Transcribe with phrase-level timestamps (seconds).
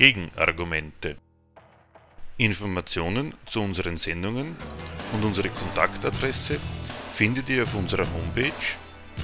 [0.00, 1.16] Gegenargumente.
[2.38, 4.56] Informationen zu unseren Sendungen
[5.12, 6.58] und unsere Kontaktadresse
[7.12, 8.50] findet ihr auf unserer Homepage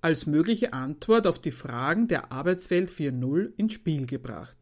[0.00, 4.56] als mögliche Antwort auf die Fragen der Arbeitswelt 4.0 ins Spiel gebracht.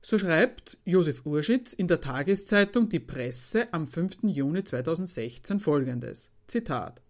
[0.00, 4.18] So schreibt Josef Urschitz in der Tageszeitung Die Presse am 5.
[4.22, 7.02] Juni 2016 folgendes: Zitat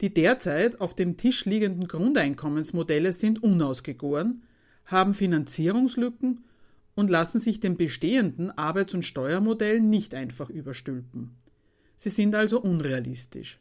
[0.00, 4.42] die derzeit auf dem Tisch liegenden Grundeinkommensmodelle sind unausgegoren,
[4.86, 6.44] haben Finanzierungslücken
[6.94, 11.36] und lassen sich den bestehenden Arbeits- und Steuermodellen nicht einfach überstülpen.
[11.94, 13.58] Sie sind also unrealistisch.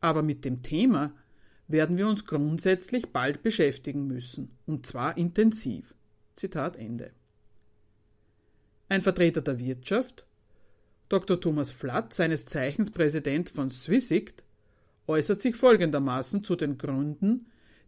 [0.00, 1.12] Aber mit dem Thema
[1.66, 5.94] werden wir uns grundsätzlich bald beschäftigen müssen, und zwar intensiv.
[6.34, 7.10] Zitat Ende.
[8.88, 10.24] Ein Vertreter der Wirtschaft,
[11.08, 11.40] Dr.
[11.40, 14.44] Thomas Flatt, seines Zeichens Präsident von Swissigt,
[15.06, 17.46] äußert sich folgendermaßen zu den Gründen,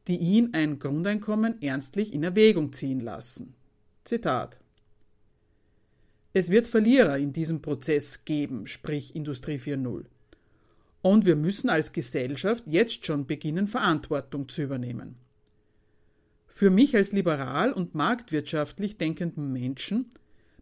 [0.09, 3.55] die ihn ein Grundeinkommen ernstlich in Erwägung ziehen lassen.
[4.05, 4.59] Zitat
[6.33, 10.05] Es wird Verlierer in diesem Prozess geben, sprich Industrie 4.0.
[11.03, 15.16] Und wir müssen als Gesellschaft jetzt schon beginnen, Verantwortung zu übernehmen.
[16.47, 20.11] Für mich als liberal und marktwirtschaftlich denkenden Menschen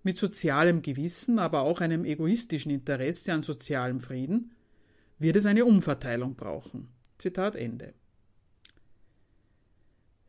[0.05, 4.53] mit sozialem Gewissen, aber auch einem egoistischen Interesse an sozialem Frieden
[5.19, 6.89] wird es eine Umverteilung brauchen.
[7.19, 7.95] Zitat Ende.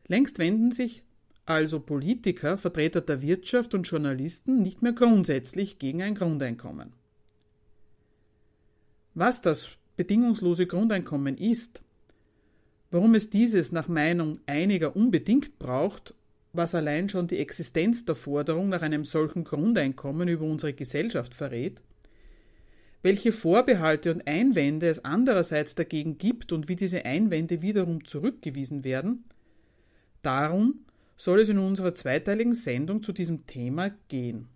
[0.09, 1.03] Längst wenden sich
[1.45, 6.93] also Politiker, Vertreter der Wirtschaft und Journalisten nicht mehr grundsätzlich gegen ein Grundeinkommen.
[9.13, 11.81] Was das bedingungslose Grundeinkommen ist,
[12.91, 16.13] warum es dieses nach Meinung einiger unbedingt braucht,
[16.53, 21.81] was allein schon die Existenz der Forderung nach einem solchen Grundeinkommen über unsere Gesellschaft verrät,
[23.03, 29.25] welche Vorbehalte und Einwände es andererseits dagegen gibt und wie diese Einwände wiederum zurückgewiesen werden,
[30.21, 30.85] darum
[31.15, 34.47] soll es in unserer zweiteiligen Sendung zu diesem Thema gehen.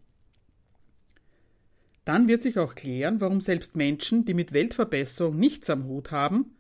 [2.06, 6.56] Dann wird sich auch klären, warum selbst Menschen, die mit Weltverbesserung nichts am Hut haben,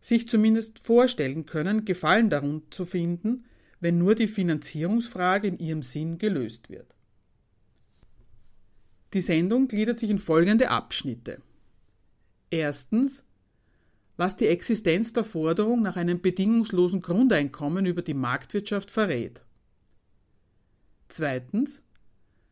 [0.00, 3.44] sich zumindest vorstellen können, Gefallen darum zu finden,
[3.80, 6.94] wenn nur die Finanzierungsfrage in ihrem Sinn gelöst wird.
[9.12, 11.42] Die Sendung gliedert sich in folgende Abschnitte.
[12.50, 13.24] Erstens,
[14.20, 19.40] was die Existenz der Forderung nach einem bedingungslosen Grundeinkommen über die Marktwirtschaft verrät.
[21.08, 21.82] Zweitens,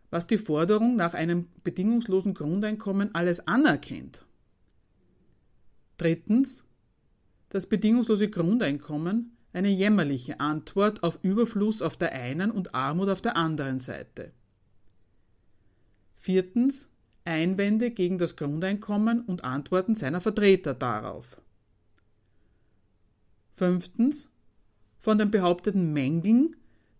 [0.08, 4.24] was die Forderung nach einem bedingungslosen Grundeinkommen alles anerkennt.
[5.98, 6.64] Drittens,
[7.50, 13.36] das bedingungslose Grundeinkommen eine jämmerliche Antwort auf Überfluss auf der einen und Armut auf der
[13.36, 14.32] anderen Seite.
[16.16, 16.88] Viertens
[17.26, 21.36] Einwände gegen das Grundeinkommen und Antworten seiner Vertreter darauf.
[23.58, 24.30] Fünftens
[25.00, 26.56] von den behaupteten Mängeln,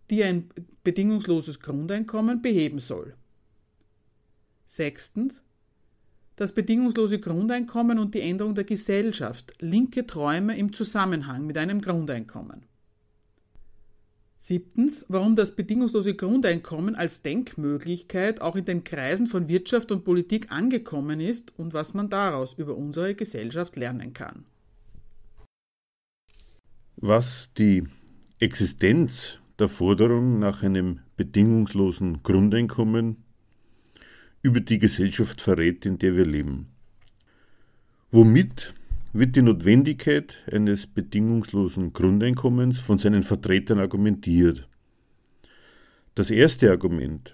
[0.09, 0.49] die ein
[0.83, 3.15] bedingungsloses Grundeinkommen beheben soll.
[4.65, 5.41] Sechstens
[6.35, 12.63] das bedingungslose Grundeinkommen und die Änderung der Gesellschaft, linke Träume im Zusammenhang mit einem Grundeinkommen.
[14.37, 20.49] Siebtens, warum das bedingungslose Grundeinkommen als Denkmöglichkeit auch in den Kreisen von Wirtschaft und Politik
[20.49, 24.45] angekommen ist und was man daraus über unsere Gesellschaft lernen kann.
[27.01, 27.85] Was die
[28.39, 33.23] Existenz der Forderung nach einem bedingungslosen Grundeinkommen
[34.41, 36.67] über die Gesellschaft verrät, in der wir leben.
[38.11, 38.73] Womit
[39.13, 44.67] wird die Notwendigkeit eines bedingungslosen Grundeinkommens von seinen Vertretern argumentiert.
[46.15, 47.33] Das erste Argument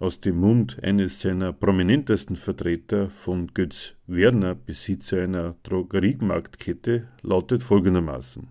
[0.00, 8.48] aus dem Mund eines seiner prominentesten Vertreter von Götz Werner, Besitzer einer Drogeriemarktkette, lautet folgendermaßen.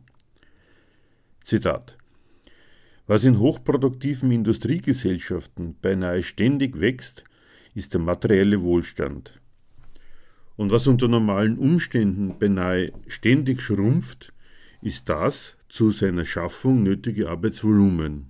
[1.44, 1.98] Zitat
[3.06, 7.26] Was in hochproduktiven Industriegesellschaften beinahe ständig wächst,
[7.76, 9.42] ist der materielle Wohlstand.
[10.56, 14.34] Und was unter normalen Umständen beinahe ständig schrumpft,
[14.82, 18.30] ist das zu seiner Schaffung nötige Arbeitsvolumen.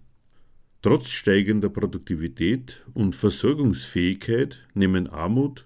[0.81, 5.65] Trotz steigender Produktivität und Versorgungsfähigkeit nehmen Armut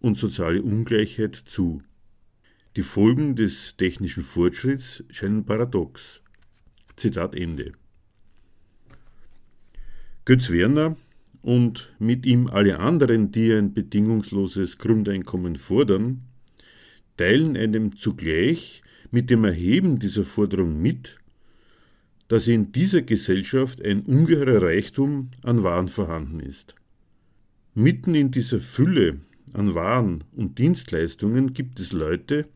[0.00, 1.82] und soziale Ungleichheit zu.
[2.76, 6.22] Die Folgen des technischen Fortschritts scheinen paradox.
[7.00, 7.72] Zitat Ende.
[10.26, 10.96] Götz Werner
[11.42, 16.22] und mit ihm alle anderen, die ein bedingungsloses Grundeinkommen fordern,
[17.16, 21.18] teilen einem zugleich mit dem Erheben dieser Forderung mit,
[22.28, 26.74] dass in dieser Gesellschaft ein ungeheurer Reichtum an Waren vorhanden ist.
[27.74, 29.20] Mitten in dieser Fülle
[29.52, 32.46] an Waren und Dienstleistungen gibt es Leute,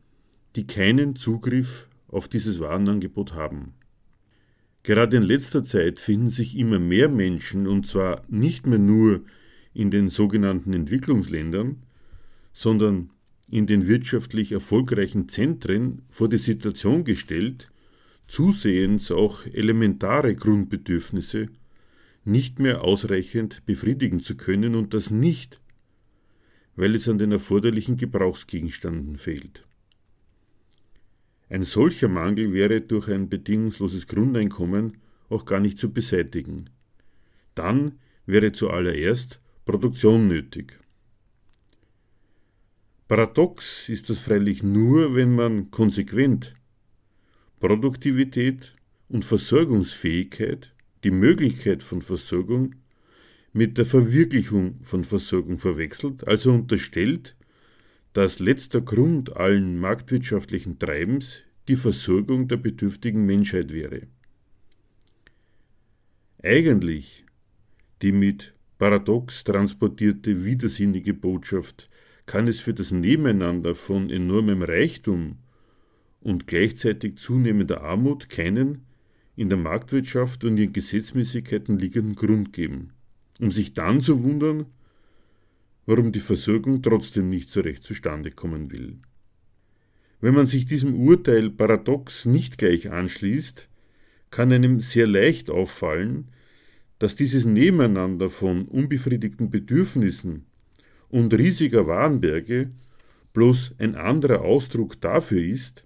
[0.55, 3.73] die keinen Zugriff auf dieses Warenangebot haben.
[4.85, 9.23] Gerade in letzter Zeit finden sich immer mehr Menschen, und zwar nicht mehr nur
[9.73, 11.81] in den sogenannten Entwicklungsländern,
[12.53, 13.09] sondern
[13.49, 17.71] in den wirtschaftlich erfolgreichen Zentren vor die Situation gestellt,
[18.27, 21.49] zusehends auch elementare Grundbedürfnisse
[22.23, 25.59] nicht mehr ausreichend befriedigen zu können und das nicht,
[26.75, 29.64] weil es an den erforderlichen Gebrauchsgegenständen fehlt.
[31.49, 34.97] Ein solcher Mangel wäre durch ein bedingungsloses Grundeinkommen
[35.29, 36.69] auch gar nicht zu beseitigen.
[37.53, 40.79] Dann wäre zuallererst Produktion nötig.
[43.07, 46.55] Paradox ist das freilich nur, wenn man konsequent
[47.59, 48.75] Produktivität
[49.09, 52.75] und Versorgungsfähigkeit, die Möglichkeit von Versorgung,
[53.53, 57.34] mit der Verwirklichung von Versorgung verwechselt, also unterstellt,
[58.15, 64.03] dass letzter Grund allen marktwirtschaftlichen Treibens die Versorgung der bedürftigen Menschheit wäre.
[66.41, 67.25] Eigentlich
[68.01, 71.89] die mit Paradox transportierte widersinnige Botschaft
[72.25, 75.39] kann es für das Nebeneinander von enormem Reichtum
[76.21, 78.85] und gleichzeitig zunehmender Armut keinen
[79.35, 82.93] in der Marktwirtschaft und ihren Gesetzmäßigkeiten liegenden Grund geben,
[83.41, 84.67] um sich dann zu wundern,
[85.85, 88.97] warum die Versorgung trotzdem nicht so recht zustande kommen will.
[90.21, 93.69] Wenn man sich diesem Urteil paradox nicht gleich anschließt,
[94.31, 96.29] kann einem sehr leicht auffallen,
[96.99, 100.45] dass dieses Nebeneinander von unbefriedigten Bedürfnissen
[101.09, 102.71] und riesiger Warenberge
[103.33, 105.85] bloß ein anderer Ausdruck dafür ist,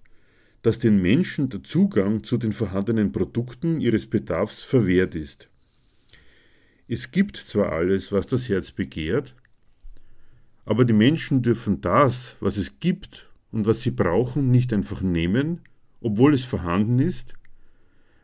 [0.62, 5.48] dass den Menschen der Zugang zu den vorhandenen Produkten ihres Bedarfs verwehrt ist.
[6.86, 9.34] Es gibt zwar alles, was das Herz begehrt,
[10.70, 15.62] aber die Menschen dürfen das, was es gibt und was sie brauchen, nicht einfach nehmen,
[16.00, 17.34] obwohl es vorhanden ist,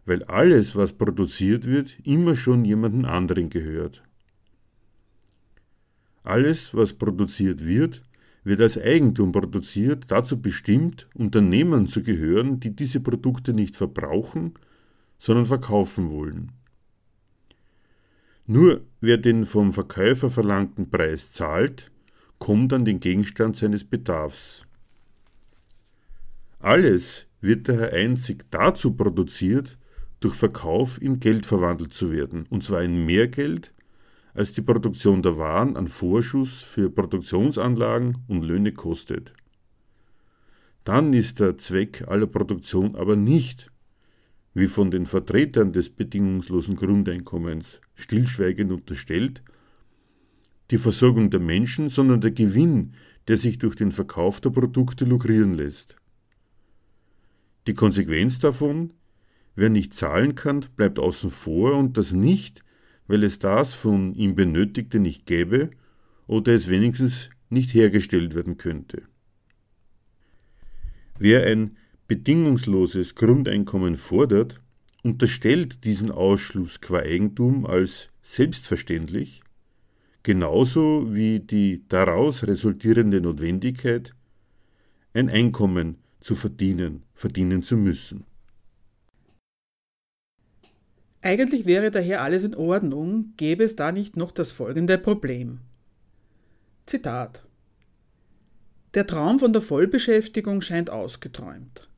[0.04, 4.04] weil alles, was produziert wird, immer schon jemanden anderen gehört.
[6.22, 8.04] Alles, was produziert wird,
[8.44, 14.54] wird als Eigentum produziert, dazu bestimmt, Unternehmen zu gehören, die diese Produkte nicht verbrauchen,
[15.18, 16.52] sondern verkaufen wollen.
[18.46, 21.90] Nur wer den vom Verkäufer verlangten Preis zahlt,
[22.38, 24.64] kommt an den Gegenstand seines Bedarfs.
[26.58, 29.78] Alles wird daher einzig dazu produziert,
[30.20, 33.72] durch Verkauf in Geld verwandelt zu werden, und zwar in mehr Geld,
[34.34, 39.32] als die Produktion der Waren an Vorschuss für Produktionsanlagen und Löhne kostet.
[40.84, 43.70] Dann ist der Zweck aller Produktion aber nicht,
[44.54, 49.42] wie von den Vertretern des bedingungslosen Grundeinkommens stillschweigend unterstellt,
[50.70, 52.94] die Versorgung der Menschen, sondern der Gewinn,
[53.28, 55.96] der sich durch den Verkauf der Produkte lukrieren lässt.
[57.66, 58.92] Die Konsequenz davon,
[59.54, 62.64] wer nicht zahlen kann, bleibt außen vor und das nicht,
[63.08, 65.70] weil es das von ihm Benötigte nicht gäbe
[66.26, 69.02] oder es wenigstens nicht hergestellt werden könnte.
[71.18, 71.76] Wer ein
[72.08, 74.60] bedingungsloses Grundeinkommen fordert,
[75.02, 79.40] unterstellt diesen Ausschluss qua Eigentum als selbstverständlich,
[80.26, 84.12] genauso wie die daraus resultierende Notwendigkeit,
[85.14, 88.24] ein Einkommen zu verdienen, verdienen zu müssen.
[91.22, 95.60] Eigentlich wäre daher alles in Ordnung, gäbe es da nicht noch das folgende Problem.
[96.86, 97.44] Zitat
[98.94, 101.88] Der Traum von der Vollbeschäftigung scheint ausgeträumt.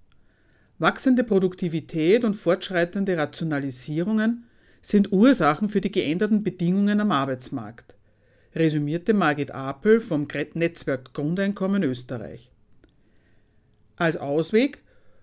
[0.78, 4.44] Wachsende Produktivität und fortschreitende Rationalisierungen
[4.82, 7.97] sind Ursachen für die geänderten Bedingungen am Arbeitsmarkt,
[8.54, 12.50] resümierte Margit Apel vom Netzwerk Grundeinkommen Österreich.
[13.96, 14.78] Als Ausweg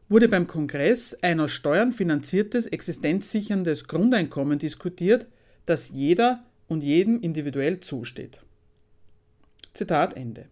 [0.09, 5.27] wurde beim Kongress ein aus Steuern finanziertes existenzsicherndes Grundeinkommen diskutiert,
[5.65, 8.41] das jeder und jedem individuell zusteht.
[9.73, 10.47] Zitat Ende.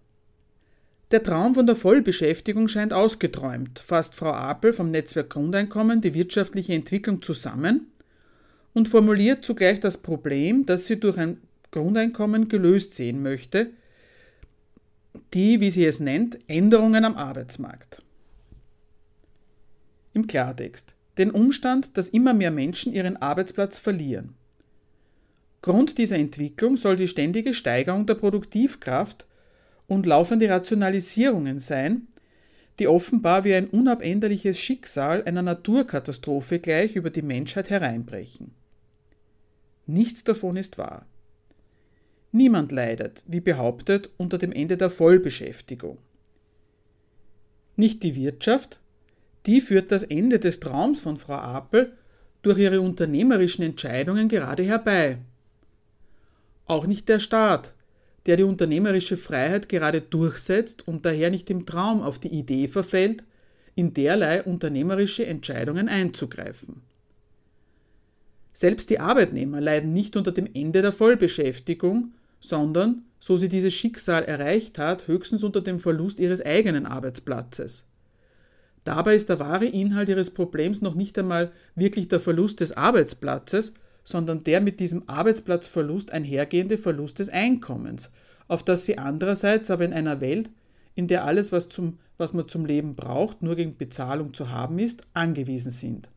[1.11, 6.73] Der Traum von der Vollbeschäftigung scheint ausgeträumt, fasst Frau Apel vom Netzwerk Grundeinkommen die wirtschaftliche
[6.73, 7.91] Entwicklung zusammen
[8.73, 11.37] und formuliert zugleich das Problem, das sie durch ein
[11.73, 13.71] Grundeinkommen gelöst sehen möchte,
[15.33, 18.01] die, wie sie es nennt, Änderungen am Arbeitsmarkt.
[20.13, 20.95] Im Klartext.
[21.17, 24.35] Den Umstand, dass immer mehr Menschen ihren Arbeitsplatz verlieren.
[25.61, 29.25] Grund dieser Entwicklung soll die ständige Steigerung der Produktivkraft
[29.87, 32.07] und laufende Rationalisierungen sein,
[32.79, 38.51] die offenbar wie ein unabänderliches Schicksal einer Naturkatastrophe gleich über die Menschheit hereinbrechen.
[39.85, 41.05] Nichts davon ist wahr.
[42.35, 45.99] Niemand leidet, wie behauptet, unter dem Ende der Vollbeschäftigung.
[47.75, 48.79] Nicht die Wirtschaft,
[49.45, 51.93] die führt das Ende des Traums von Frau Apel
[52.41, 55.19] durch ihre unternehmerischen Entscheidungen gerade herbei.
[56.65, 57.75] Auch nicht der Staat,
[58.25, 63.23] der die unternehmerische Freiheit gerade durchsetzt und daher nicht im Traum auf die Idee verfällt,
[63.75, 66.81] in derlei unternehmerische Entscheidungen einzugreifen.
[68.53, 74.23] Selbst die Arbeitnehmer leiden nicht unter dem Ende der Vollbeschäftigung, sondern, so sie dieses Schicksal
[74.23, 77.85] erreicht hat, höchstens unter dem Verlust ihres eigenen Arbeitsplatzes.
[78.83, 83.75] Dabei ist der wahre Inhalt ihres Problems noch nicht einmal wirklich der Verlust des Arbeitsplatzes,
[84.03, 88.11] sondern der mit diesem Arbeitsplatzverlust einhergehende Verlust des Einkommens,
[88.49, 90.49] auf das sie andererseits aber in einer Welt,
[90.95, 94.79] in der alles, was, zum, was man zum Leben braucht, nur gegen Bezahlung zu haben
[94.79, 96.09] ist, angewiesen sind.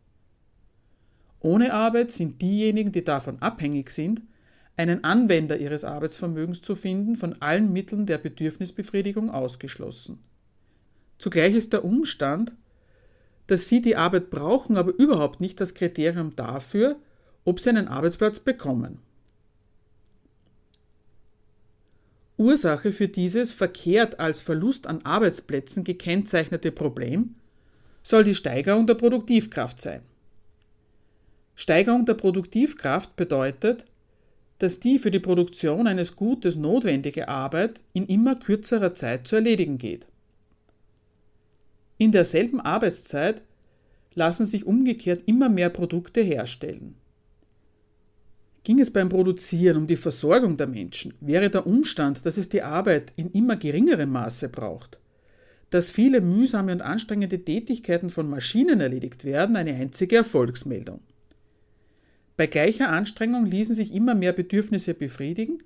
[1.39, 4.23] Ohne Arbeit sind diejenigen, die davon abhängig sind,
[4.77, 10.19] einen Anwender ihres Arbeitsvermögens zu finden, von allen Mitteln der Bedürfnisbefriedigung ausgeschlossen.
[11.19, 12.53] Zugleich ist der Umstand,
[13.47, 16.97] dass sie die Arbeit brauchen, aber überhaupt nicht das Kriterium dafür,
[17.45, 18.99] ob sie einen Arbeitsplatz bekommen.
[22.37, 27.37] Ursache für dieses verkehrt als Verlust an Arbeitsplätzen gekennzeichnete Problem
[28.03, 30.03] soll die Steigerung der Produktivkraft sein.
[31.55, 33.87] Steigerung der Produktivkraft bedeutet,
[34.59, 39.79] dass die für die Produktion eines Gutes notwendige Arbeit in immer kürzerer Zeit zu erledigen
[39.79, 40.07] geht.
[41.99, 43.43] In derselben Arbeitszeit
[44.15, 46.95] lassen sich umgekehrt immer mehr Produkte herstellen.
[48.65, 52.63] Ging es beim Produzieren um die Versorgung der Menschen, wäre der Umstand, dass es die
[52.63, 54.99] Arbeit in immer geringerem Maße braucht,
[55.71, 61.01] dass viele mühsame und anstrengende Tätigkeiten von Maschinen erledigt werden, eine einzige Erfolgsmeldung.
[62.37, 65.63] Bei gleicher Anstrengung ließen sich immer mehr Bedürfnisse befriedigen,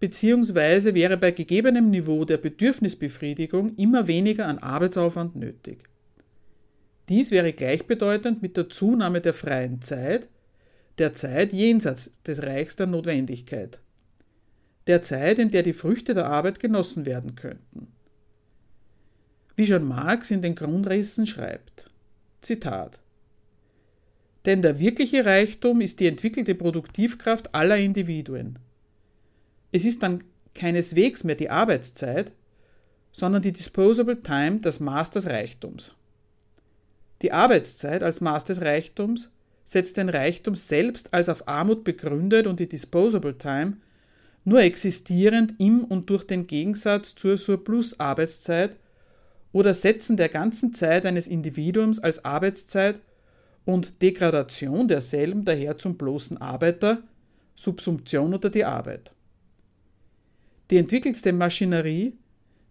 [0.00, 5.84] beziehungsweise wäre bei gegebenem Niveau der Bedürfnisbefriedigung immer weniger an Arbeitsaufwand nötig.
[7.08, 10.28] Dies wäre gleichbedeutend mit der Zunahme der freien Zeit,
[10.98, 13.80] der Zeit jenseits des Reichs der Notwendigkeit,
[14.88, 17.88] der Zeit, in der die Früchte der Arbeit genossen werden könnten.
[19.54, 21.90] Wie schon Marx in den Grundrissen schreibt,
[22.40, 23.01] Zitat,
[24.44, 28.58] denn der wirkliche Reichtum ist die entwickelte Produktivkraft aller Individuen.
[29.70, 32.32] Es ist dann keineswegs mehr die Arbeitszeit,
[33.12, 35.94] sondern die Disposable Time das Maß des Reichtums.
[37.22, 39.30] Die Arbeitszeit als Maß des Reichtums
[39.64, 43.76] setzt den Reichtum selbst als auf Armut begründet und die Disposable Time
[44.44, 48.76] nur existierend im und durch den Gegensatz zur Surplus-Arbeitszeit
[49.52, 53.00] oder Setzen der ganzen Zeit eines Individuums als Arbeitszeit
[53.64, 57.02] und Degradation derselben daher zum bloßen Arbeiter,
[57.54, 59.12] Subsumption unter die Arbeit.
[60.70, 62.16] Die entwickelste Maschinerie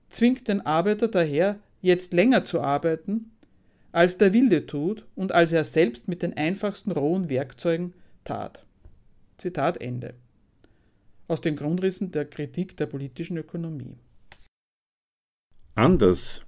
[0.09, 3.31] zwingt den Arbeiter daher, jetzt länger zu arbeiten,
[3.91, 7.93] als der Wilde tut und als er selbst mit den einfachsten rohen Werkzeugen
[8.23, 8.65] tat.
[9.37, 10.13] Zitat Ende.
[11.27, 13.97] Aus den Grundrissen der Kritik der politischen Ökonomie.
[15.75, 16.41] Anders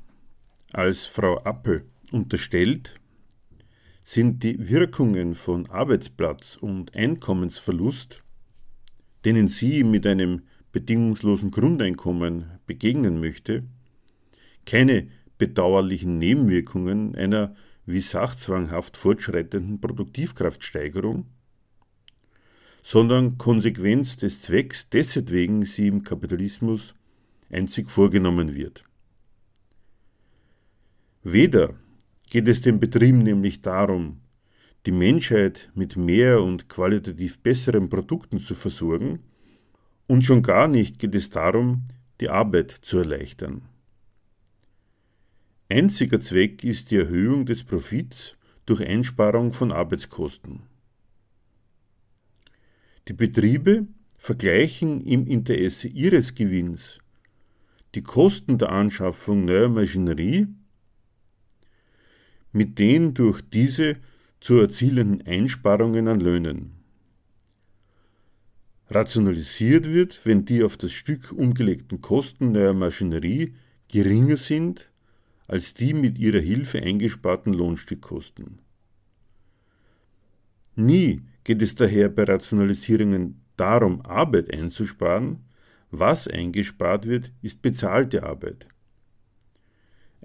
[0.73, 2.95] als Frau Appel unterstellt,
[4.03, 8.21] sind die Wirkungen von Arbeitsplatz und Einkommensverlust,
[9.25, 13.63] denen sie mit einem bedingungslosen Grundeinkommen begegnen möchte,
[14.65, 15.07] keine
[15.37, 17.55] bedauerlichen Nebenwirkungen einer
[17.85, 21.25] wie sachzwanghaft fortschreitenden Produktivkraftsteigerung,
[22.81, 26.95] sondern Konsequenz des Zwecks, dessetwegen sie im Kapitalismus
[27.49, 28.83] einzig vorgenommen wird.
[31.23, 31.75] Weder
[32.33, 34.19] geht es dem Betrieb nämlich darum,
[34.87, 39.19] die Menschheit mit mehr und qualitativ besseren Produkten zu versorgen,
[40.07, 41.83] und schon gar nicht geht es darum,
[42.19, 43.61] die Arbeit zu erleichtern.
[45.69, 48.35] Einziger Zweck ist die Erhöhung des Profits
[48.65, 50.63] durch Einsparung von Arbeitskosten.
[53.09, 53.85] Die Betriebe
[54.17, 56.97] vergleichen im Interesse ihres Gewinns
[57.93, 60.47] die Kosten der Anschaffung neuer Maschinerie
[62.53, 63.97] mit den durch diese
[64.39, 66.71] zu erzielenden Einsparungen an Löhnen.
[68.89, 73.55] Rationalisiert wird, wenn die auf das Stück umgelegten Kosten neuer Maschinerie
[73.87, 74.89] geringer sind
[75.47, 78.59] als die mit ihrer Hilfe eingesparten Lohnstückkosten.
[80.75, 85.39] Nie geht es daher bei Rationalisierungen darum, Arbeit einzusparen,
[85.91, 88.67] was eingespart wird, ist bezahlte Arbeit.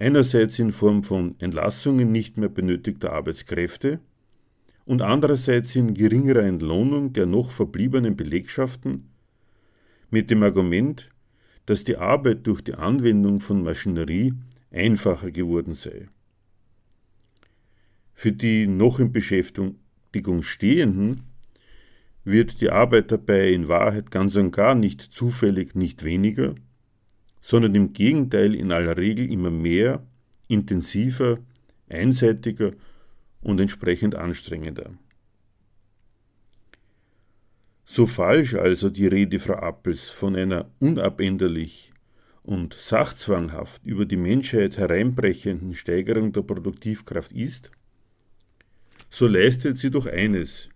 [0.01, 3.99] Einerseits in Form von Entlassungen nicht mehr benötigter Arbeitskräfte
[4.85, 9.09] und andererseits in geringerer Entlohnung der noch verbliebenen Belegschaften
[10.09, 11.11] mit dem Argument,
[11.67, 14.35] dass die Arbeit durch die Anwendung von Maschinerie
[14.71, 16.07] einfacher geworden sei.
[18.15, 21.23] Für die noch in Beschäftigung Stehenden
[22.23, 26.55] wird die Arbeit dabei in Wahrheit ganz und gar nicht zufällig nicht weniger,
[27.41, 30.03] sondern im Gegenteil in aller Regel immer mehr,
[30.49, 31.39] intensiver,
[31.89, 32.73] einseitiger
[33.41, 34.91] und entsprechend anstrengender.
[37.85, 41.93] So falsch also die Rede Frau Appels von einer unabänderlich
[42.43, 47.71] und sachzwanghaft über die Menschheit hereinbrechenden Steigerung der Produktivkraft ist,
[49.11, 50.69] so leistet sie doch eines,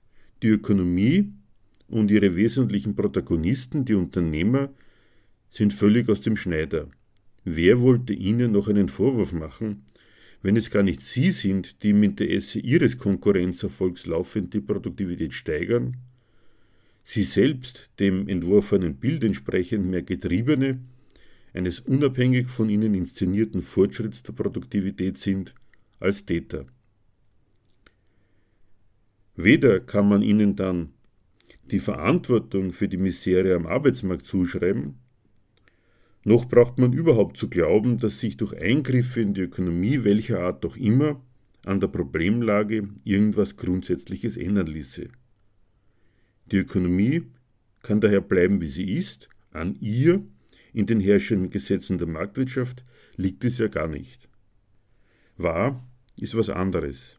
[0.43, 1.33] die Ökonomie
[1.89, 4.71] und ihre wesentlichen Protagonisten, die Unternehmer,
[5.53, 6.89] sind völlig aus dem Schneider.
[7.45, 9.85] Wer wollte ihnen noch einen Vorwurf machen,
[10.41, 15.99] wenn es gar nicht sie sind, die im Interesse ihres Konkurrenzerfolgs laufend die Produktivität steigern?
[17.05, 20.81] Sie selbst, dem entworfenen Bild entsprechend mehr Getriebene,
[21.53, 25.55] eines unabhängig von ihnen inszenierten Fortschritts der Produktivität sind,
[26.01, 26.67] als Täter.
[29.37, 30.95] Weder kann man ihnen dann
[31.71, 35.02] die Verantwortung für die Misere am Arbeitsmarkt zuschreiben,
[36.25, 40.65] noch braucht man überhaupt zu glauben, dass sich durch Eingriffe in die Ökonomie welcher Art
[40.65, 41.21] auch immer
[41.65, 45.09] an der Problemlage irgendwas Grundsätzliches ändern ließe.
[46.47, 47.23] Die Ökonomie
[47.83, 50.25] kann daher bleiben, wie sie ist, an ihr,
[50.73, 52.85] in den herrschenden Gesetzen der Marktwirtschaft,
[53.17, 54.29] liegt es ja gar nicht.
[55.37, 57.17] Wahr ist was anderes.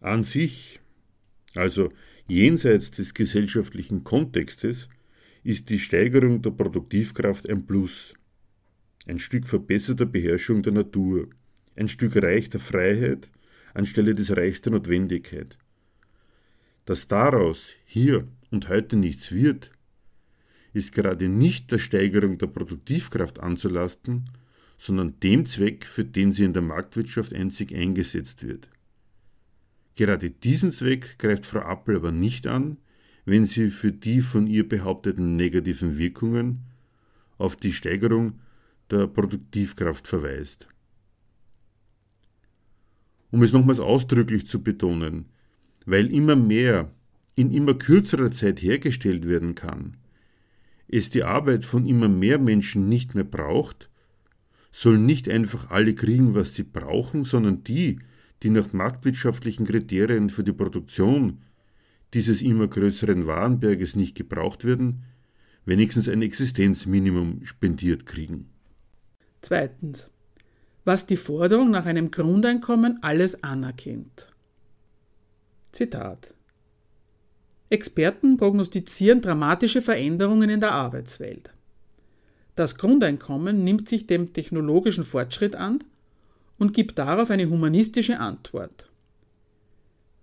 [0.00, 0.80] An sich,
[1.54, 1.92] also
[2.28, 4.88] jenseits des gesellschaftlichen Kontextes,
[5.46, 8.14] ist die Steigerung der Produktivkraft ein Plus,
[9.06, 11.28] ein Stück verbesserter Beherrschung der Natur,
[11.76, 13.30] ein Stück Reich der Freiheit
[13.72, 15.56] anstelle des Reichs der Notwendigkeit.
[16.84, 19.70] Dass daraus hier und heute nichts wird,
[20.72, 24.30] ist gerade nicht der Steigerung der Produktivkraft anzulasten,
[24.78, 28.68] sondern dem Zweck, für den sie in der Marktwirtschaft einzig eingesetzt wird.
[29.94, 32.78] Gerade diesen Zweck greift Frau Appel aber nicht an,
[33.26, 36.60] wenn sie für die von ihr behaupteten negativen Wirkungen
[37.38, 38.38] auf die Steigerung
[38.90, 40.68] der Produktivkraft verweist.
[43.32, 45.26] Um es nochmals ausdrücklich zu betonen,
[45.84, 46.90] weil immer mehr
[47.34, 49.96] in immer kürzerer Zeit hergestellt werden kann,
[50.88, 53.90] es die Arbeit von immer mehr Menschen nicht mehr braucht,
[54.70, 57.98] sollen nicht einfach alle kriegen, was sie brauchen, sondern die,
[58.44, 61.38] die nach marktwirtschaftlichen Kriterien für die Produktion
[62.14, 65.04] dieses immer größeren Warenberges nicht gebraucht werden,
[65.64, 68.50] wenigstens ein Existenzminimum spendiert kriegen.
[69.42, 70.10] Zweitens.
[70.84, 74.32] Was die Forderung nach einem Grundeinkommen alles anerkennt.
[75.72, 76.32] Zitat.
[77.68, 81.50] Experten prognostizieren dramatische Veränderungen in der Arbeitswelt.
[82.54, 85.80] Das Grundeinkommen nimmt sich dem technologischen Fortschritt an
[86.58, 88.88] und gibt darauf eine humanistische Antwort.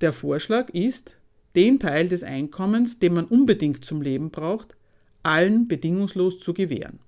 [0.01, 1.17] Der Vorschlag ist,
[1.55, 4.75] den Teil des Einkommens, den man unbedingt zum Leben braucht,
[5.21, 6.99] allen bedingungslos zu gewähren.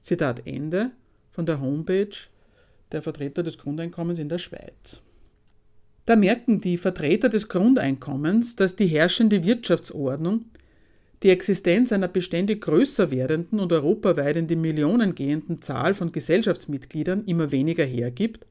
[0.00, 0.90] Zitat Ende
[1.30, 2.16] von der Homepage
[2.92, 5.02] der Vertreter des Grundeinkommens in der Schweiz.
[6.04, 10.44] Da merken die Vertreter des Grundeinkommens, dass die herrschende Wirtschaftsordnung
[11.22, 17.24] die Existenz einer beständig größer werdenden und europaweit in die Millionen gehenden Zahl von Gesellschaftsmitgliedern
[17.24, 18.46] immer weniger hergibt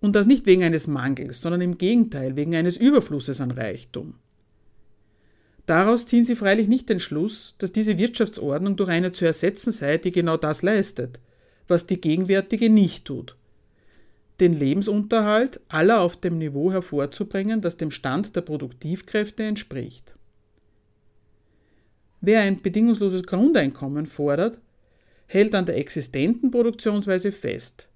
[0.00, 4.14] und das nicht wegen eines Mangels, sondern im Gegenteil wegen eines Überflusses an Reichtum.
[5.66, 9.98] Daraus ziehen sie freilich nicht den Schluss, dass diese Wirtschaftsordnung durch eine zu ersetzen sei,
[9.98, 11.20] die genau das leistet,
[11.66, 13.36] was die gegenwärtige nicht tut.
[14.40, 20.14] Den Lebensunterhalt aller auf dem Niveau hervorzubringen, das dem Stand der Produktivkräfte entspricht.
[22.20, 24.58] Wer ein bedingungsloses Grundeinkommen fordert,
[25.26, 27.87] hält an der existenten Produktionsweise fest,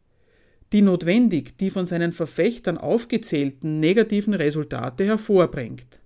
[0.72, 6.00] die notwendig die von seinen Verfechtern aufgezählten negativen Resultate hervorbringt.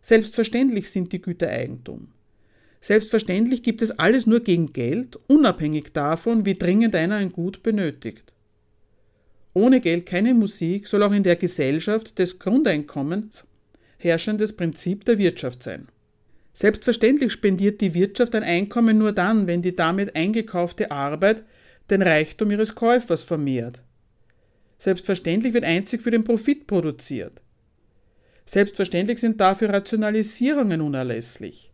[0.00, 2.08] Selbstverständlich sind die Güter Eigentum.
[2.80, 8.32] Selbstverständlich gibt es alles nur gegen Geld, unabhängig davon, wie dringend einer ein Gut benötigt.
[9.54, 13.46] Ohne Geld keine Musik soll auch in der Gesellschaft des Grundeinkommens
[13.98, 15.88] herrschendes Prinzip der Wirtschaft sein.
[16.52, 21.42] Selbstverständlich spendiert die Wirtschaft ein Einkommen nur dann, wenn die damit eingekaufte Arbeit
[21.90, 23.82] den Reichtum ihres Käufers vermehrt.
[24.78, 27.42] Selbstverständlich wird einzig für den Profit produziert.
[28.44, 31.72] Selbstverständlich sind dafür Rationalisierungen unerlässlich.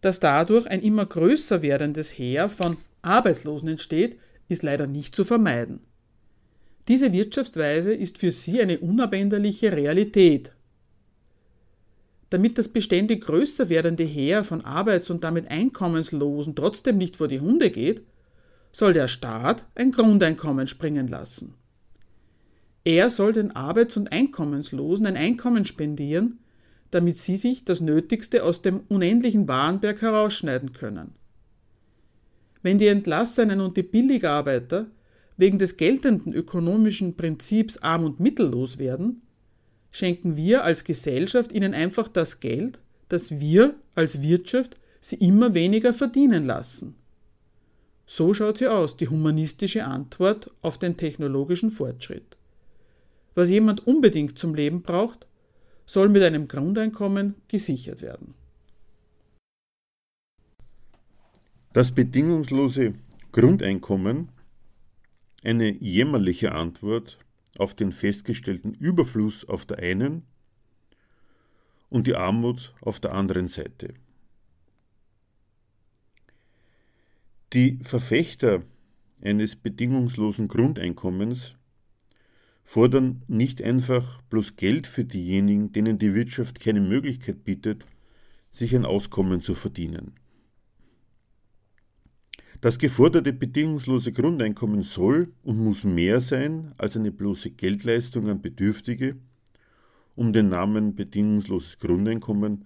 [0.00, 5.80] Dass dadurch ein immer größer werdendes Heer von Arbeitslosen entsteht, ist leider nicht zu vermeiden.
[6.88, 10.52] Diese Wirtschaftsweise ist für sie eine unabänderliche Realität.
[12.30, 17.40] Damit das beständig größer werdende Heer von Arbeits- und damit Einkommenslosen trotzdem nicht vor die
[17.40, 18.02] Hunde geht,
[18.76, 21.54] soll der Staat ein Grundeinkommen springen lassen.
[22.84, 26.40] Er soll den Arbeits- und Einkommenslosen ein Einkommen spendieren,
[26.90, 31.14] damit sie sich das Nötigste aus dem unendlichen Warenberg herausschneiden können.
[32.60, 34.88] Wenn die Entlassenen und die Billigarbeiter
[35.38, 39.22] wegen des geltenden ökonomischen Prinzips arm und mittellos werden,
[39.90, 45.94] schenken wir als Gesellschaft ihnen einfach das Geld, das wir als Wirtschaft sie immer weniger
[45.94, 46.94] verdienen lassen.
[48.06, 52.36] So schaut sie aus, die humanistische Antwort auf den technologischen Fortschritt.
[53.34, 55.26] Was jemand unbedingt zum Leben braucht,
[55.84, 58.34] soll mit einem Grundeinkommen gesichert werden.
[61.72, 62.94] Das bedingungslose
[63.32, 64.30] Grundeinkommen,
[65.44, 67.18] eine jämmerliche Antwort
[67.58, 70.22] auf den festgestellten Überfluss auf der einen
[71.90, 73.94] und die Armut auf der anderen Seite.
[77.52, 78.62] Die Verfechter
[79.22, 81.54] eines bedingungslosen Grundeinkommens
[82.64, 87.86] fordern nicht einfach bloß Geld für diejenigen, denen die Wirtschaft keine Möglichkeit bietet,
[88.50, 90.14] sich ein Auskommen zu verdienen.
[92.60, 99.16] Das geforderte bedingungslose Grundeinkommen soll und muss mehr sein als eine bloße Geldleistung an Bedürftige,
[100.16, 102.64] um den Namen bedingungsloses Grundeinkommen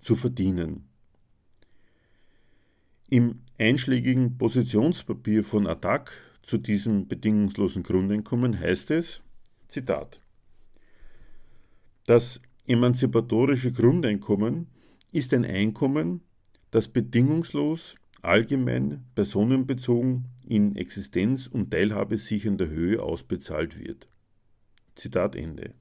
[0.00, 0.88] zu verdienen.
[3.08, 6.10] Im einschlägigen Positionspapier von ATTAC
[6.42, 9.22] zu diesem bedingungslosen Grundeinkommen heißt es,
[9.68, 10.20] Zitat.
[12.06, 14.66] Das emanzipatorische Grundeinkommen
[15.12, 16.20] ist ein Einkommen,
[16.72, 24.08] das bedingungslos, allgemein, personenbezogen in Existenz- und teilhabesichernder Höhe ausbezahlt wird.
[24.96, 25.74] Zitat Ende.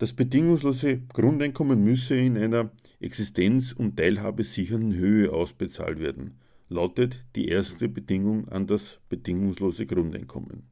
[0.00, 6.38] Das bedingungslose Grundeinkommen müsse in einer Existenz- und teilhabesichernden Höhe ausbezahlt werden,
[6.70, 10.62] lautet die erste Bedingung an das bedingungslose Grundeinkommen.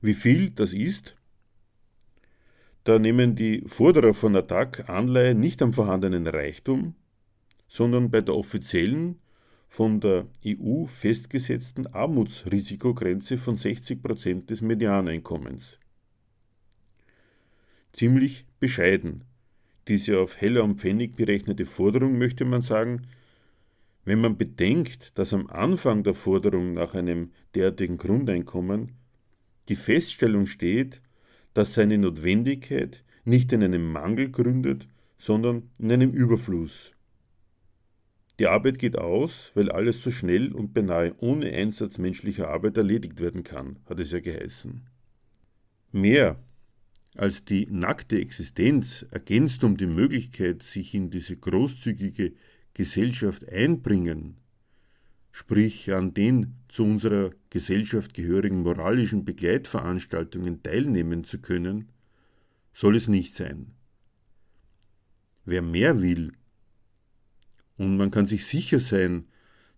[0.00, 1.16] Wie viel das ist,
[2.82, 6.96] da nehmen die Forderer von Attac Anleihe nicht am vorhandenen Reichtum,
[7.68, 9.20] sondern bei der offiziellen,
[9.68, 15.79] von der EU festgesetzten Armutsrisikogrenze von 60 Prozent des Medianeinkommens.
[17.92, 19.24] Ziemlich bescheiden.
[19.88, 23.02] Diese auf Heller und Pfennig berechnete Forderung möchte man sagen,
[24.04, 28.92] wenn man bedenkt, dass am Anfang der Forderung nach einem derartigen Grundeinkommen
[29.68, 31.00] die Feststellung steht,
[31.54, 36.92] dass seine Notwendigkeit nicht in einem Mangel gründet, sondern in einem Überfluss.
[38.38, 43.20] Die Arbeit geht aus, weil alles so schnell und beinahe ohne Einsatz menschlicher Arbeit erledigt
[43.20, 44.86] werden kann, hat es ja geheißen.
[45.92, 46.36] Mehr
[47.16, 52.32] als die nackte Existenz, ergänzt um die Möglichkeit, sich in diese großzügige
[52.74, 54.36] Gesellschaft einbringen,
[55.32, 61.88] sprich an den zu unserer Gesellschaft gehörigen moralischen Begleitveranstaltungen teilnehmen zu können,
[62.72, 63.72] soll es nicht sein.
[65.44, 66.32] Wer mehr will,
[67.76, 69.26] und man kann sich sicher sein,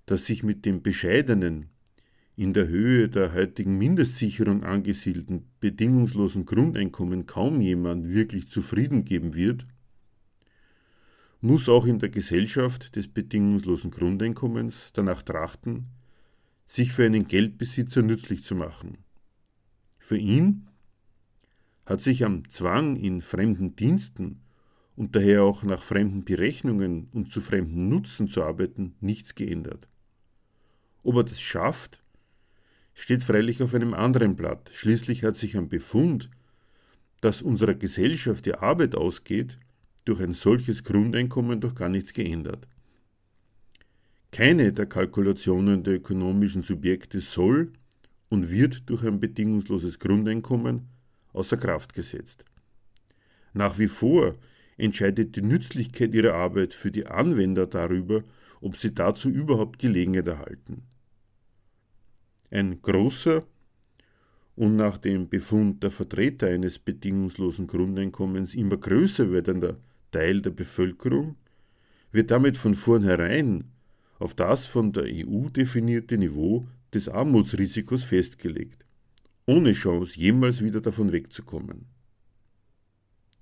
[0.06, 1.68] dass sich mit dem bescheidenen,
[2.36, 9.66] in der Höhe der heutigen Mindestsicherung angesiedelten bedingungslosen Grundeinkommen kaum jemand wirklich zufrieden geben wird,
[11.40, 15.88] muss auch in der Gesellschaft des bedingungslosen Grundeinkommens danach trachten,
[16.66, 18.98] sich für einen Geldbesitzer nützlich zu machen.
[19.98, 20.68] Für ihn
[21.84, 24.40] hat sich am Zwang in fremden Diensten
[24.96, 29.88] und daher auch nach fremden Berechnungen und zu fremden Nutzen zu arbeiten nichts geändert.
[31.02, 32.01] Ob er das schafft,
[32.94, 34.70] steht freilich auf einem anderen Blatt.
[34.72, 36.30] Schließlich hat sich am Befund,
[37.20, 39.58] dass unserer Gesellschaft die Arbeit ausgeht,
[40.04, 42.66] durch ein solches Grundeinkommen doch gar nichts geändert.
[44.32, 47.72] Keine der Kalkulationen der ökonomischen Subjekte soll
[48.28, 50.88] und wird durch ein bedingungsloses Grundeinkommen
[51.32, 52.44] außer Kraft gesetzt.
[53.52, 54.34] Nach wie vor
[54.78, 58.24] entscheidet die Nützlichkeit ihrer Arbeit für die Anwender darüber,
[58.60, 60.82] ob sie dazu überhaupt Gelegenheit erhalten.
[62.52, 63.44] Ein großer
[64.56, 69.78] und nach dem Befund der Vertreter eines bedingungslosen Grundeinkommens immer größer werdender
[70.10, 71.36] Teil der Bevölkerung
[72.10, 73.64] wird damit von vornherein
[74.18, 78.84] auf das von der EU definierte Niveau des Armutsrisikos festgelegt,
[79.46, 81.86] ohne Chance jemals wieder davon wegzukommen.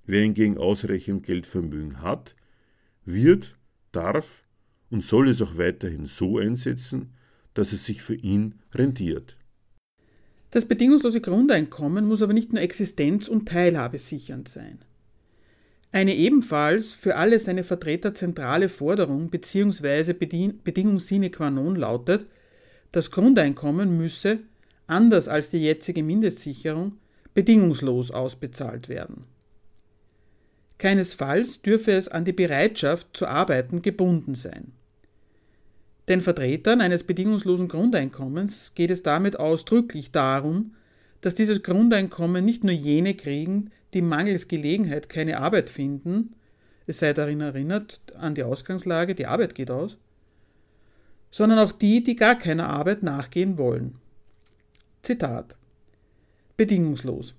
[0.07, 2.37] Wer hingegen ausreichend Geldvermögen hat,
[3.05, 3.59] wird,
[3.91, 4.45] darf
[4.89, 7.11] und soll es auch weiterhin so einsetzen,
[7.61, 9.37] dass es sich für ihn rentiert.
[10.51, 14.79] Das bedingungslose Grundeinkommen muss aber nicht nur existenz- und teilhabesichernd sein.
[15.93, 20.15] Eine ebenfalls für alle seine Vertreter zentrale Forderung bzw.
[20.15, 22.25] Bedingung sine qua non lautet,
[22.93, 24.39] das Grundeinkommen müsse,
[24.87, 26.97] anders als die jetzige Mindestsicherung,
[27.35, 29.25] bedingungslos ausbezahlt werden.
[30.79, 34.73] Keinesfalls dürfe es an die Bereitschaft zu arbeiten gebunden sein.
[36.11, 40.75] Den Vertretern eines bedingungslosen Grundeinkommens geht es damit ausdrücklich darum,
[41.21, 46.35] dass dieses Grundeinkommen nicht nur jene kriegen, die mangels Gelegenheit keine Arbeit finden,
[46.89, 49.99] es sei darin erinnert an die Ausgangslage, die Arbeit geht aus,
[51.31, 53.95] sondern auch die, die gar keiner Arbeit nachgehen wollen.
[55.03, 55.55] Zitat
[56.57, 57.37] Bedingungslos.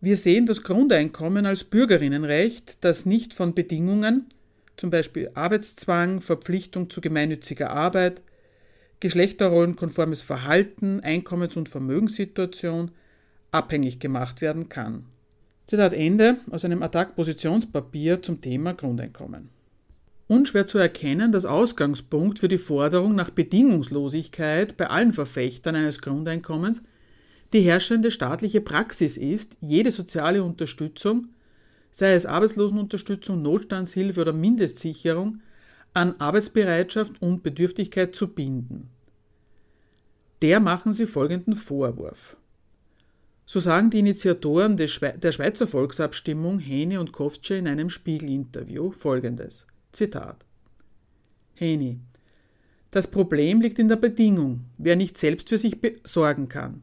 [0.00, 4.30] Wir sehen das Grundeinkommen als Bürgerinnenrecht, das nicht von Bedingungen,
[4.76, 8.22] zum Beispiel Arbeitszwang, Verpflichtung zu gemeinnütziger Arbeit,
[9.00, 12.90] geschlechterrollenkonformes Verhalten, Einkommens- und Vermögenssituation
[13.52, 15.06] abhängig gemacht werden kann.
[15.66, 19.50] Zitat Ende aus einem Attac-Positionspapier zum Thema Grundeinkommen.
[20.28, 26.82] Unschwer zu erkennen, dass Ausgangspunkt für die Forderung nach Bedingungslosigkeit bei allen Verfechtern eines Grundeinkommens
[27.52, 31.28] die herrschende staatliche Praxis ist, jede soziale Unterstützung
[31.96, 35.40] sei es Arbeitslosenunterstützung, Notstandshilfe oder Mindestsicherung,
[35.94, 38.90] an Arbeitsbereitschaft und Bedürftigkeit zu binden.
[40.42, 42.36] Der machen sie folgenden Vorwurf.
[43.46, 50.44] So sagen die Initiatoren der Schweizer Volksabstimmung Heni und Kofce in einem Spiegel-Interview folgendes: Zitat.
[51.54, 51.98] Heni.
[52.90, 56.82] Das Problem liegt in der Bedingung, wer nicht selbst für sich sorgen kann.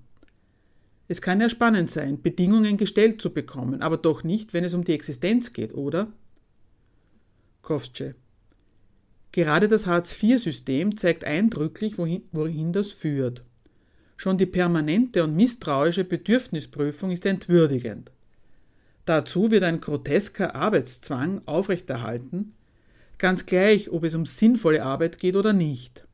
[1.08, 4.84] Es kann ja spannend sein, Bedingungen gestellt zu bekommen, aber doch nicht, wenn es um
[4.84, 6.12] die Existenz geht, oder?
[7.62, 8.16] Kofce.
[9.32, 13.44] Gerade das Hartz-IV-System zeigt eindrücklich, wohin, wohin das führt.
[14.16, 18.12] Schon die permanente und misstrauische Bedürfnisprüfung ist entwürdigend.
[19.06, 22.54] Dazu wird ein grotesker Arbeitszwang aufrechterhalten,
[23.18, 26.08] ganz gleich, ob es um sinnvolle Arbeit geht oder nicht.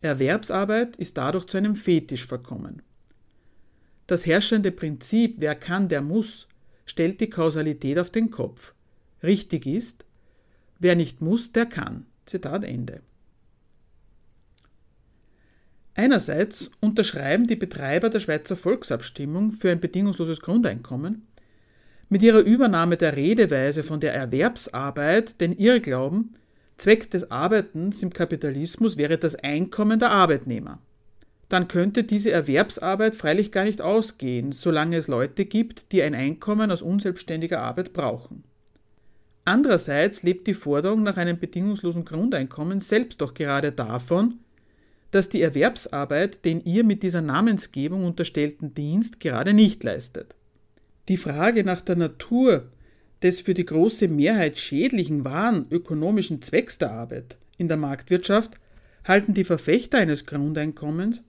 [0.00, 2.82] Erwerbsarbeit ist dadurch zu einem Fetisch verkommen.
[4.06, 6.46] Das herrschende Prinzip, wer kann, der muss,
[6.84, 8.74] stellt die Kausalität auf den Kopf.
[9.22, 10.04] Richtig ist,
[10.78, 12.06] wer nicht muss, der kann.
[12.24, 13.00] Zitat Ende.
[15.94, 21.26] Einerseits unterschreiben die Betreiber der Schweizer Volksabstimmung für ein bedingungsloses Grundeinkommen
[22.08, 26.34] mit ihrer Übernahme der Redeweise von der Erwerbsarbeit den Irrglauben,
[26.76, 30.78] Zweck des Arbeitens im Kapitalismus wäre das Einkommen der Arbeitnehmer
[31.48, 36.70] dann könnte diese Erwerbsarbeit freilich gar nicht ausgehen, solange es Leute gibt, die ein Einkommen
[36.70, 38.42] aus unselbstständiger Arbeit brauchen.
[39.44, 44.40] Andererseits lebt die Forderung nach einem bedingungslosen Grundeinkommen selbst doch gerade davon,
[45.12, 50.34] dass die Erwerbsarbeit den ihr mit dieser Namensgebung unterstellten Dienst gerade nicht leistet.
[51.08, 52.64] Die Frage nach der Natur
[53.22, 58.58] des für die große Mehrheit schädlichen wahren ökonomischen Zwecks der Arbeit in der Marktwirtschaft
[59.04, 61.24] halten die Verfechter eines Grundeinkommens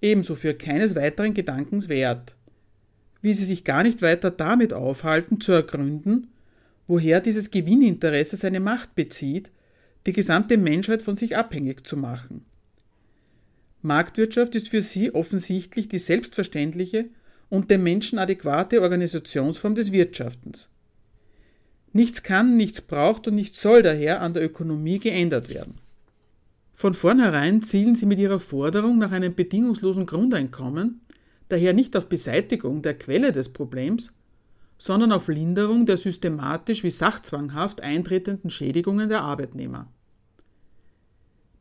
[0.00, 2.36] ebenso für keines weiteren Gedankens wert,
[3.22, 6.28] wie sie sich gar nicht weiter damit aufhalten, zu ergründen,
[6.86, 9.50] woher dieses Gewinninteresse seine Macht bezieht,
[10.06, 12.44] die gesamte Menschheit von sich abhängig zu machen.
[13.82, 17.06] Marktwirtschaft ist für sie offensichtlich die selbstverständliche
[17.48, 20.68] und dem Menschen adäquate Organisationsform des Wirtschaftens.
[21.92, 25.79] Nichts kann, nichts braucht und nichts soll daher an der Ökonomie geändert werden.
[26.80, 31.02] Von vornherein zielen sie mit ihrer Forderung nach einem bedingungslosen Grundeinkommen
[31.50, 34.14] daher nicht auf Beseitigung der Quelle des Problems,
[34.78, 39.92] sondern auf Linderung der systematisch wie sachzwanghaft eintretenden Schädigungen der Arbeitnehmer.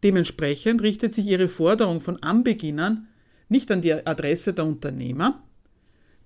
[0.04, 3.08] Dementsprechend richtet sich ihre Forderung von Anbeginn an
[3.50, 5.44] nicht an die Adresse der Unternehmer,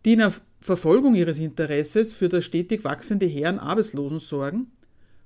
[0.06, 4.68] die in der Verfolgung ihres Interesses für das stetig wachsende Heer an Arbeitslosen sorgen,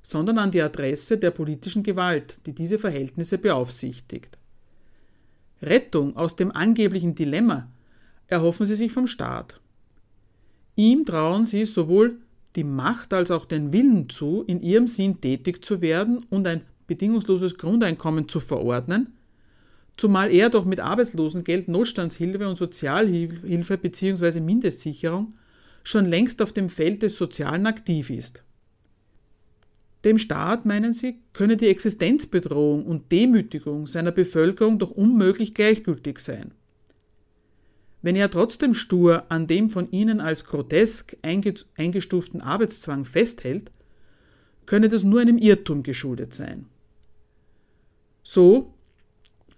[0.08, 4.38] sondern an die Adresse der politischen Gewalt, die diese Verhältnisse beaufsichtigt.
[5.62, 7.68] Rettung aus dem angeblichen Dilemma
[8.28, 9.60] erhoffen sie sich vom Staat.
[10.78, 12.20] Ihm trauen sie sowohl
[12.56, 16.62] die Macht als auch den Willen zu, in ihrem Sinn tätig zu werden und ein
[16.88, 19.14] bedingungsloses Grundeinkommen zu verordnen,
[19.98, 24.40] zumal er doch mit Arbeitslosengeld, Notstandshilfe und Sozialhilfe bzw.
[24.40, 25.32] Mindestsicherung
[25.84, 28.44] schon längst auf dem Feld des Sozialen aktiv ist.
[30.08, 36.52] Dem Staat, meinen Sie, könne die Existenzbedrohung und Demütigung seiner Bevölkerung doch unmöglich gleichgültig sein.
[38.02, 43.70] Wenn er trotzdem stur an dem von Ihnen als grotesk eingestuften Arbeitszwang festhält,
[44.66, 46.68] könne das nur einem Irrtum geschuldet sein.
[48.24, 48.74] So,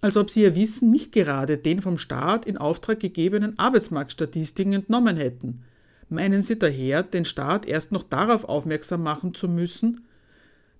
[0.00, 5.16] als ob Sie Ihr Wissen nicht gerade den vom Staat in Auftrag gegebenen Arbeitsmarktstatistiken entnommen
[5.16, 5.62] hätten,
[6.08, 10.08] meinen Sie daher, den Staat erst noch darauf aufmerksam machen zu müssen,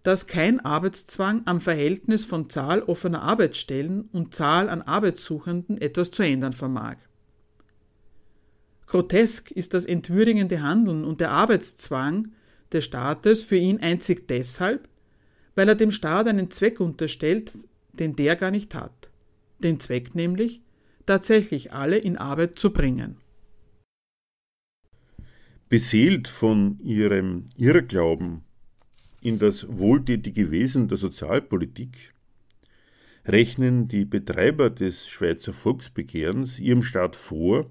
[0.02, 6.22] dass kein Arbeitszwang am Verhältnis von Zahl offener Arbeitsstellen und Zahl an Arbeitssuchenden etwas zu
[6.22, 6.96] ändern vermag.
[8.86, 12.32] Grotesk ist das entwürdigende Handeln und der Arbeitszwang
[12.72, 14.88] des Staates für ihn einzig deshalb,
[15.54, 17.52] weil er dem Staat einen Zweck unterstellt,
[17.92, 19.10] den der gar nicht hat.
[19.58, 20.62] Den Zweck nämlich,
[21.06, 23.16] tatsächlich alle in Arbeit zu bringen.
[25.68, 28.42] Beseelt von ihrem Irrglauben
[29.20, 32.14] in das wohltätige Wesen der Sozialpolitik
[33.26, 37.70] rechnen die Betreiber des Schweizer Volksbegehrens ihrem Staat vor,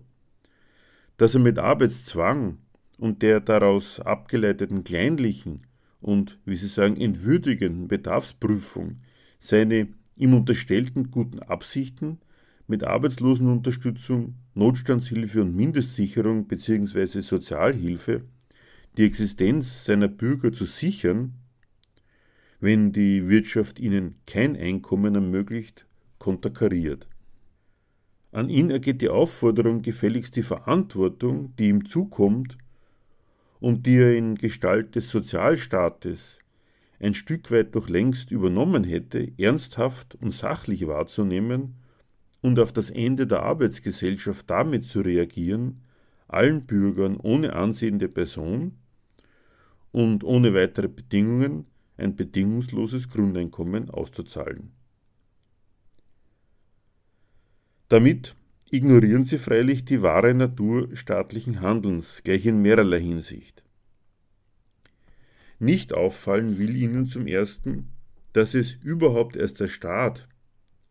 [1.18, 2.60] dass er mit Arbeitszwang
[2.98, 5.62] und der daraus abgeleiteten kleinlichen
[6.02, 8.98] und, wie sie sagen, entwürdigenden Bedarfsprüfung
[9.40, 12.20] seine ihm unterstellten guten Absichten
[12.68, 17.22] mit Arbeitslosenunterstützung, Notstandshilfe und Mindestsicherung bzw.
[17.22, 18.24] Sozialhilfe
[19.00, 21.36] die Existenz seiner Bürger zu sichern,
[22.60, 25.86] wenn die Wirtschaft ihnen kein Einkommen ermöglicht,
[26.18, 27.08] konterkariert.
[28.34, 32.58] An ihn ergeht die Aufforderung, gefälligst die Verantwortung, die ihm zukommt
[33.62, 36.40] und die er in Gestalt des Sozialstaates
[37.00, 41.76] ein Stück weit doch längst übernommen hätte, ernsthaft und sachlich wahrzunehmen
[42.42, 45.84] und auf das Ende der Arbeitsgesellschaft damit zu reagieren,
[46.28, 48.74] allen Bürgern ohne Ansehen der Person
[49.92, 51.66] und ohne weitere Bedingungen
[51.98, 54.72] ein bedingungsloses Grundeinkommen auszuzahlen.
[57.90, 58.36] Damit
[58.72, 63.64] ignorieren sie freilich die wahre Natur staatlichen Handelns, gleich in mehrerlei Hinsicht.
[65.58, 67.90] Nicht auffallen will ihnen zum ersten,
[68.32, 70.28] dass es überhaupt erst der Staat,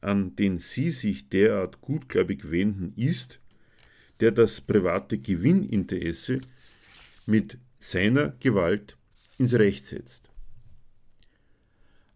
[0.00, 3.40] an den sie sich derart gutgläubig wenden, ist,
[4.20, 6.40] der das private Gewinninteresse
[7.26, 8.96] mit seiner Gewalt
[9.38, 10.28] ins Recht setzt.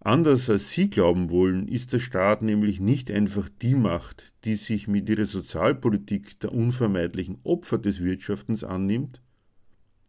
[0.01, 4.88] Anders als Sie glauben wollen, ist der Staat nämlich nicht einfach die Macht, die sich
[4.88, 9.20] mit ihrer Sozialpolitik der unvermeidlichen Opfer des Wirtschaftens annimmt,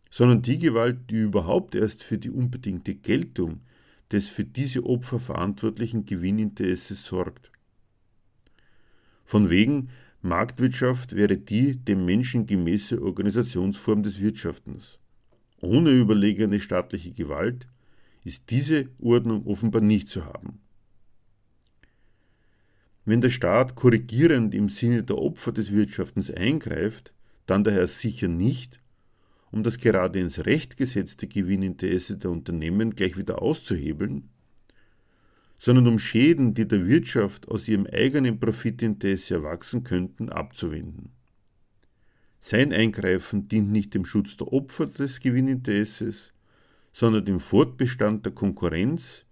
[0.10, 3.62] sondern die Gewalt, die überhaupt erst für die unbedingte Geltung
[4.12, 7.52] des für diese Opfer verantwortlichen Gewinninteresses sorgt.
[9.26, 9.90] Von wegen
[10.22, 15.00] Marktwirtschaft wäre die dem Menschen gemäße Organisationsform des Wirtschaftens.
[15.64, 17.68] Ohne überlegene staatliche Gewalt
[18.26, 20.60] ist diese Ordnung offenbar nicht zu haben.
[23.06, 27.14] Wenn der Staat korrigierend im Sinne der Opfer des Wirtschaftens eingreift,
[27.46, 28.82] dann daher sicher nicht,
[29.52, 34.32] um das gerade ins Recht gesetzte Gewinninteresse der Unternehmen gleich wieder auszuhebeln,
[35.60, 41.14] sondern um Schäden, die der Wirtschaft aus ihrem eigenen Profitinteresse erwachsen könnten, abzuwenden.
[42.46, 46.34] Sein Eingreifen dient nicht dem Schutz der Opfer des Gewinninteresses,
[46.92, 49.24] sondern dem Fortbestand der Konkurrenz,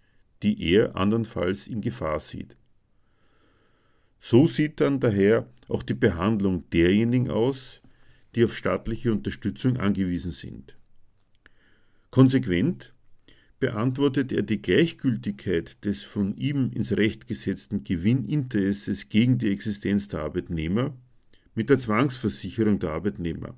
[0.41, 2.55] die er andernfalls in Gefahr sieht.
[4.21, 7.81] So sieht dann daher auch die Behandlung derjenigen aus,
[8.33, 10.77] die auf staatliche Unterstützung angewiesen sind.
[12.11, 12.93] Konsequent
[13.59, 20.21] beantwortet er die Gleichgültigkeit des von ihm ins Recht gesetzten Gewinninteresses gegen die Existenz der
[20.21, 20.95] Arbeitnehmer
[21.61, 23.53] mit der Zwangsversicherung der Arbeitnehmer.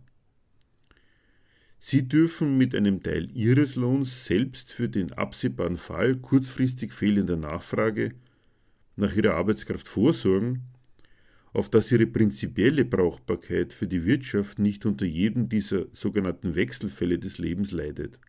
[1.80, 8.10] Sie dürfen mit einem Teil Ihres Lohns selbst für den absehbaren Fall kurzfristig fehlender Nachfrage
[8.98, 10.64] nach Ihrer Arbeitskraft vorsorgen,
[11.54, 17.38] auf dass Ihre prinzipielle Brauchbarkeit für die Wirtschaft nicht unter jedem dieser sogenannten Wechselfälle des
[17.38, 18.20] Lebens leidet.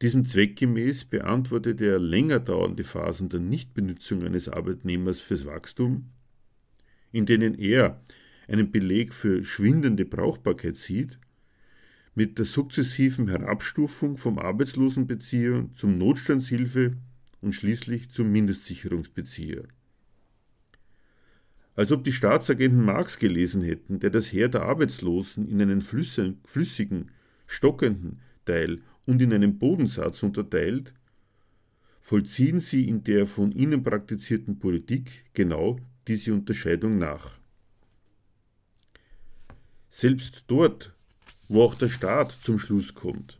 [0.00, 6.06] Diesem Zweck gemäß beantwortet er länger dauernde Phasen der Nichtbenutzung eines Arbeitnehmers fürs Wachstum,
[7.12, 8.00] in denen er
[8.46, 11.18] einen Beleg für schwindende Brauchbarkeit sieht,
[12.14, 16.96] mit der sukzessiven Herabstufung vom Arbeitslosenbezieher zum Notstandshilfe
[17.40, 19.64] und schließlich zum Mindestsicherungsbezieher.
[21.76, 27.12] Als ob die Staatsagenten Marx gelesen hätten, der das Heer der Arbeitslosen in einen flüssigen,
[27.46, 30.92] stockenden Teil und in einen Bodensatz unterteilt,
[32.00, 35.78] vollziehen sie in der von ihnen praktizierten Politik genau
[36.08, 37.38] diese Unterscheidung nach.
[39.90, 40.94] Selbst dort,
[41.48, 43.38] wo auch der Staat zum Schluss kommt,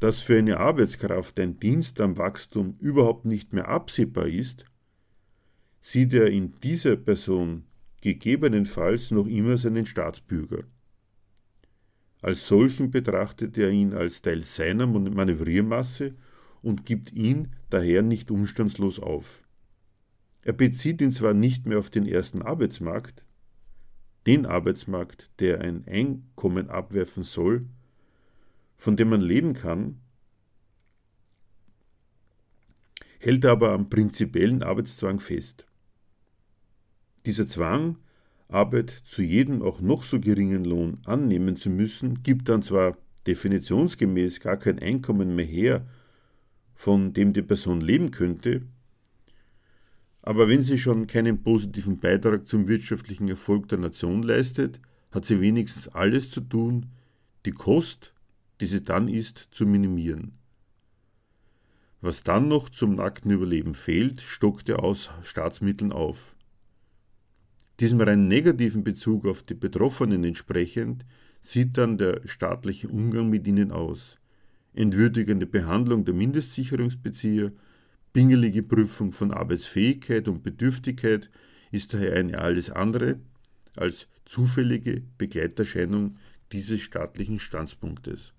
[0.00, 4.64] dass für eine Arbeitskraft ein Dienst am Wachstum überhaupt nicht mehr absehbar ist,
[5.80, 7.64] sieht er in dieser Person
[8.00, 10.64] gegebenenfalls noch immer seinen Staatsbürger.
[12.20, 16.14] Als solchen betrachtet er ihn als Teil seiner Manövriermasse
[16.62, 19.43] und gibt ihn daher nicht umstandslos auf.
[20.44, 23.24] Er bezieht ihn zwar nicht mehr auf den ersten Arbeitsmarkt,
[24.26, 27.66] den Arbeitsmarkt, der ein Einkommen abwerfen soll,
[28.76, 30.00] von dem man leben kann,
[33.18, 35.66] hält aber am prinzipiellen Arbeitszwang fest.
[37.24, 37.96] Dieser Zwang,
[38.48, 44.40] Arbeit zu jedem auch noch so geringen Lohn annehmen zu müssen, gibt dann zwar definitionsgemäß
[44.40, 45.86] gar kein Einkommen mehr her,
[46.74, 48.66] von dem die Person leben könnte,
[50.26, 55.38] aber wenn sie schon keinen positiven Beitrag zum wirtschaftlichen Erfolg der Nation leistet, hat sie
[55.42, 56.86] wenigstens alles zu tun,
[57.44, 58.14] die Kost,
[58.62, 60.32] die sie dann ist, zu minimieren.
[62.00, 66.34] Was dann noch zum nackten Überleben fehlt, stockt er aus Staatsmitteln auf.
[67.80, 71.04] Diesem rein negativen Bezug auf die Betroffenen entsprechend
[71.42, 74.16] sieht dann der staatliche Umgang mit ihnen aus.
[74.72, 77.52] Entwürdigende Behandlung der Mindestsicherungsbezieher,
[78.14, 81.30] Pingelige Prüfung von Arbeitsfähigkeit und Bedürftigkeit
[81.72, 83.18] ist daher eine alles andere
[83.74, 86.16] als zufällige Begleiterscheinung
[86.52, 88.32] dieses staatlichen Standpunktes.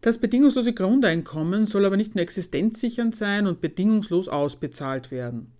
[0.00, 5.52] Das bedingungslose Grundeinkommen soll aber nicht nur existenzsichernd sein und bedingungslos ausbezahlt werden.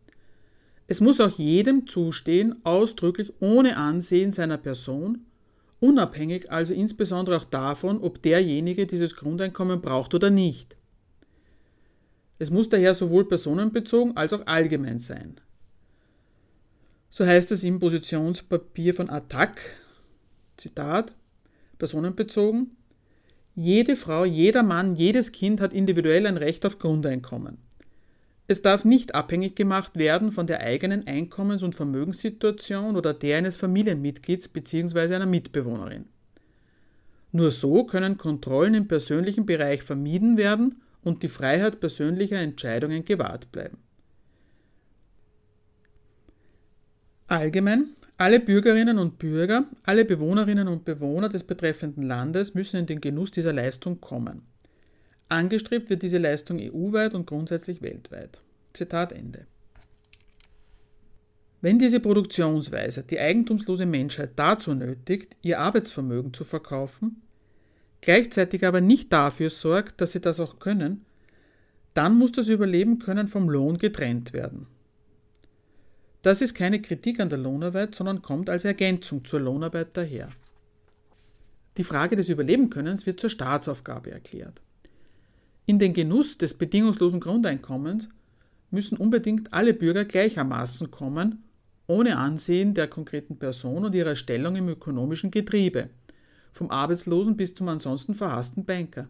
[0.87, 5.27] Es muss auch jedem zustehen, ausdrücklich ohne Ansehen seiner Person
[5.83, 10.77] unabhängig also insbesondere auch davon, ob derjenige dieses Grundeinkommen braucht oder nicht.
[12.39, 15.41] Es muss daher sowohl personenbezogen als auch allgemein sein.
[17.09, 19.61] So heißt es im Positionspapier von Attac,
[20.57, 21.15] Zitat,
[21.79, 22.77] personenbezogen,
[23.55, 27.59] jede Frau, jeder Mann, jedes Kind hat individuell ein Recht auf Grundeinkommen.
[28.53, 33.57] Es darf nicht abhängig gemacht werden von der eigenen Einkommens- und Vermögenssituation oder der eines
[33.57, 35.15] Familienmitglieds bzw.
[35.15, 36.05] einer Mitbewohnerin.
[37.31, 43.51] Nur so können Kontrollen im persönlichen Bereich vermieden werden und die Freiheit persönlicher Entscheidungen gewahrt
[43.53, 43.79] bleiben.
[47.29, 53.01] Allgemein, alle Bürgerinnen und Bürger, alle Bewohnerinnen und Bewohner des betreffenden Landes müssen in den
[53.01, 54.52] Genuss dieser Leistung kommen.
[55.33, 58.41] Angestrebt wird diese Leistung EU-weit und grundsätzlich weltweit.
[58.73, 59.47] Zitat Ende.
[61.61, 67.23] Wenn diese Produktionsweise die eigentumslose Menschheit dazu nötigt, ihr Arbeitsvermögen zu verkaufen,
[68.01, 71.05] gleichzeitig aber nicht dafür sorgt, dass sie das auch können,
[71.95, 74.67] dann muss das Überleben können vom Lohn getrennt werden.
[76.23, 80.31] Das ist keine Kritik an der Lohnarbeit, sondern kommt als Ergänzung zur Lohnarbeit daher.
[81.77, 84.61] Die Frage des Überlebenkönnens wird zur Staatsaufgabe erklärt.
[85.67, 88.09] In den Genuss des bedingungslosen Grundeinkommens
[88.71, 91.45] müssen unbedingt alle Bürger gleichermaßen kommen,
[91.87, 95.91] ohne Ansehen der konkreten Person und ihrer Stellung im ökonomischen Getriebe,
[96.51, 99.09] vom Arbeitslosen bis zum ansonsten verhassten Banker.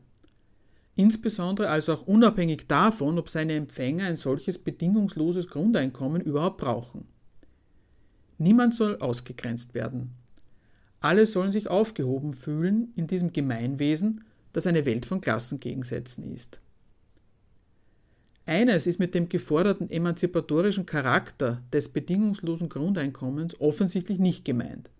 [0.94, 7.06] Insbesondere also auch unabhängig davon, ob seine Empfänger ein solches bedingungsloses Grundeinkommen überhaupt brauchen.
[8.36, 10.10] Niemand soll ausgegrenzt werden.
[11.00, 16.60] Alle sollen sich aufgehoben fühlen in diesem Gemeinwesen, das eine Welt von Klassengegensätzen ist.
[18.44, 24.90] Eines ist mit dem geforderten emanzipatorischen Charakter des bedingungslosen Grundeinkommens offensichtlich nicht gemeint.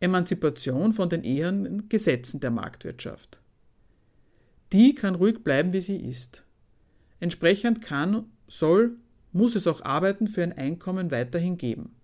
[0.00, 3.38] Emanzipation von den ehernen Gesetzen der Marktwirtschaft.
[4.72, 6.42] Die kann ruhig bleiben, wie sie ist.
[7.20, 8.96] Entsprechend kann, soll,
[9.30, 11.94] muss es auch Arbeiten für ein Einkommen weiterhin geben.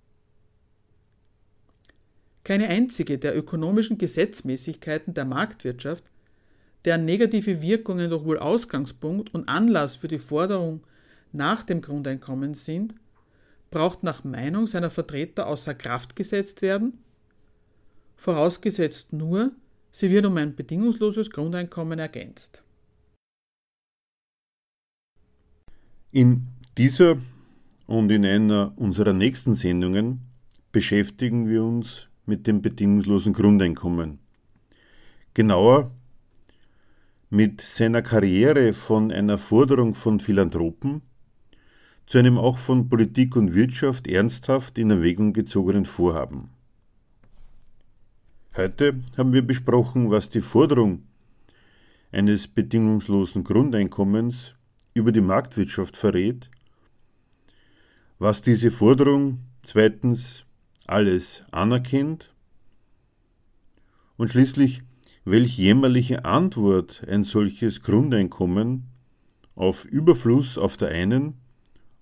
[2.49, 6.11] Keine einzige der ökonomischen Gesetzmäßigkeiten der Marktwirtschaft,
[6.86, 10.82] deren negative Wirkungen doch wohl Ausgangspunkt und Anlass für die Forderung
[11.30, 12.94] nach dem Grundeinkommen sind,
[13.70, 16.96] braucht nach Meinung seiner Vertreter außer Kraft gesetzt werden,
[18.16, 19.53] vorausgesetzt nur,
[19.92, 22.62] sie wird um ein bedingungsloses Grundeinkommen ergänzt.
[26.12, 26.46] In
[26.78, 27.18] dieser
[27.86, 30.22] und in einer unserer nächsten Sendungen
[30.72, 34.18] beschäftigen wir uns mit dem bedingungslosen Grundeinkommen.
[35.35, 35.91] Genauer
[37.31, 41.03] mit seiner Karriere von einer Forderung von Philanthropen
[42.07, 46.51] zu einem auch von Politik und Wirtschaft ernsthaft in Erwägung gezogenen Vorhaben.
[48.57, 51.03] Heute haben wir besprochen, was die Forderung
[52.11, 54.55] eines bedingungslosen Grundeinkommens
[54.95, 56.51] über die Marktwirtschaft verrät,
[58.18, 60.45] was diese Forderung zweitens
[60.89, 62.32] alles anerkennt
[64.16, 64.82] und schließlich
[65.24, 68.84] welch jämmerliche Antwort ein solches Grundeinkommen
[69.55, 71.34] auf Überfluss auf der einen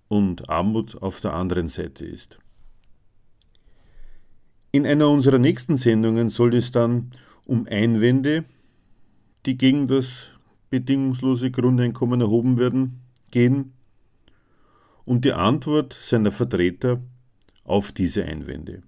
[0.08, 2.38] und Armut auf der anderen Seite ist.
[4.72, 7.12] In einer unserer nächsten Sendungen soll es dann
[7.46, 8.44] um Einwände,
[9.46, 10.28] die gegen das
[10.70, 13.72] bedingungslose Grundeinkommen erhoben werden, gehen
[15.04, 17.00] und die Antwort seiner Vertreter
[17.66, 18.82] auf diese Einwände.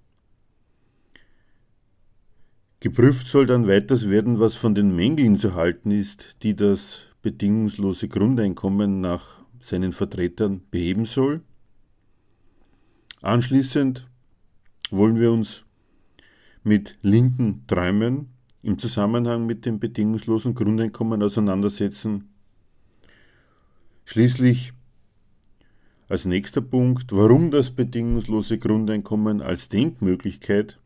[2.81, 8.09] Geprüft soll dann weiters werden, was von den Mängeln zu halten ist, die das bedingungslose
[8.09, 11.43] Grundeinkommen nach seinen Vertretern beheben soll.
[13.20, 14.07] Anschließend
[14.91, 15.64] wollen wir uns
[16.62, 18.29] mit linken Träumen
[18.62, 22.29] im Zusammenhang mit dem bedingungslosen Grundeinkommen auseinandersetzen.
[24.05, 24.72] Schließlich
[26.09, 30.78] als nächster Punkt, warum das bedingungslose Grundeinkommen als Denkmöglichkeit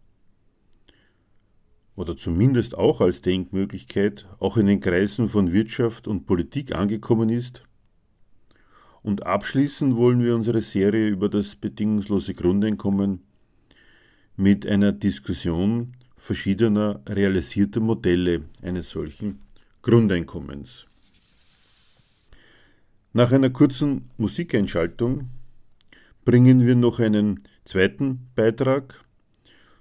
[1.94, 7.62] oder zumindest auch als Denkmöglichkeit auch in den Kreisen von Wirtschaft und Politik angekommen ist.
[9.02, 13.20] Und abschließen wollen wir unsere Serie über das bedingungslose Grundeinkommen
[14.36, 19.40] mit einer Diskussion verschiedener realisierter Modelle eines solchen
[19.82, 20.86] Grundeinkommens.
[23.14, 25.28] Nach einer kurzen Musikeinschaltung
[26.24, 29.04] bringen wir noch einen zweiten Beitrag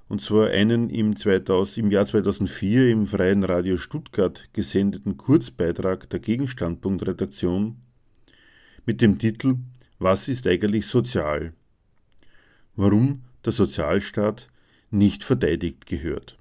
[0.10, 6.20] und zwar einen im, 2000, im Jahr 2004 im Freien Radio Stuttgart gesendeten Kurzbeitrag der
[6.20, 7.78] Gegenstandpunktredaktion
[8.86, 9.56] mit dem Titel
[9.98, 11.54] Was ist eigentlich sozial?
[12.76, 14.50] Warum der Sozialstaat
[14.90, 16.38] nicht verteidigt gehört.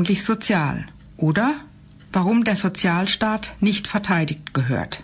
[0.00, 0.86] Eigentlich sozial?
[1.18, 1.56] Oder
[2.10, 5.02] warum der Sozialstaat nicht verteidigt gehört?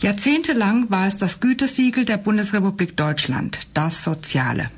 [0.00, 4.70] Jahrzehntelang war es das Gütesiegel der Bundesrepublik Deutschland, das Soziale.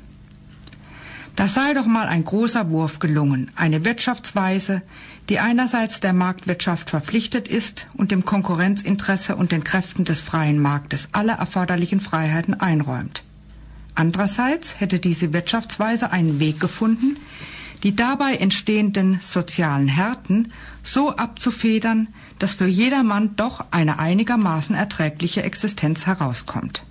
[1.37, 4.81] Da sei doch mal ein großer Wurf gelungen, eine Wirtschaftsweise,
[5.29, 11.07] die einerseits der Marktwirtschaft verpflichtet ist und dem Konkurrenzinteresse und den Kräften des freien Marktes
[11.13, 13.23] alle erforderlichen Freiheiten einräumt.
[13.95, 17.15] Andererseits hätte diese Wirtschaftsweise einen Weg gefunden,
[17.83, 20.51] die dabei entstehenden sozialen Härten
[20.83, 22.07] so abzufedern,
[22.39, 26.83] dass für jedermann doch eine einigermaßen erträgliche Existenz herauskommt.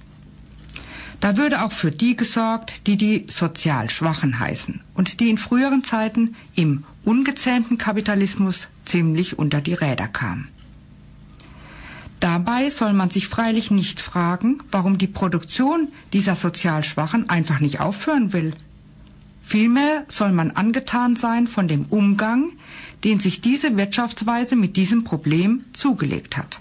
[1.21, 5.85] Da würde auch für die gesorgt, die die sozial Schwachen heißen und die in früheren
[5.85, 10.49] Zeiten im ungezähmten Kapitalismus ziemlich unter die Räder kamen.
[12.21, 17.81] Dabei soll man sich freilich nicht fragen, warum die Produktion dieser sozial Schwachen einfach nicht
[17.81, 18.55] aufhören will,
[19.51, 22.53] Vielmehr soll man angetan sein von dem Umgang,
[23.03, 26.61] den sich diese Wirtschaftsweise mit diesem Problem zugelegt hat.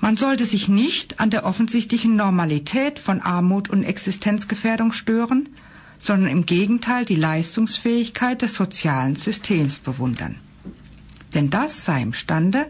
[0.00, 5.48] Man sollte sich nicht an der offensichtlichen Normalität von Armut und Existenzgefährdung stören,
[5.98, 10.36] sondern im Gegenteil die Leistungsfähigkeit des sozialen Systems bewundern.
[11.34, 12.68] Denn das sei imstande,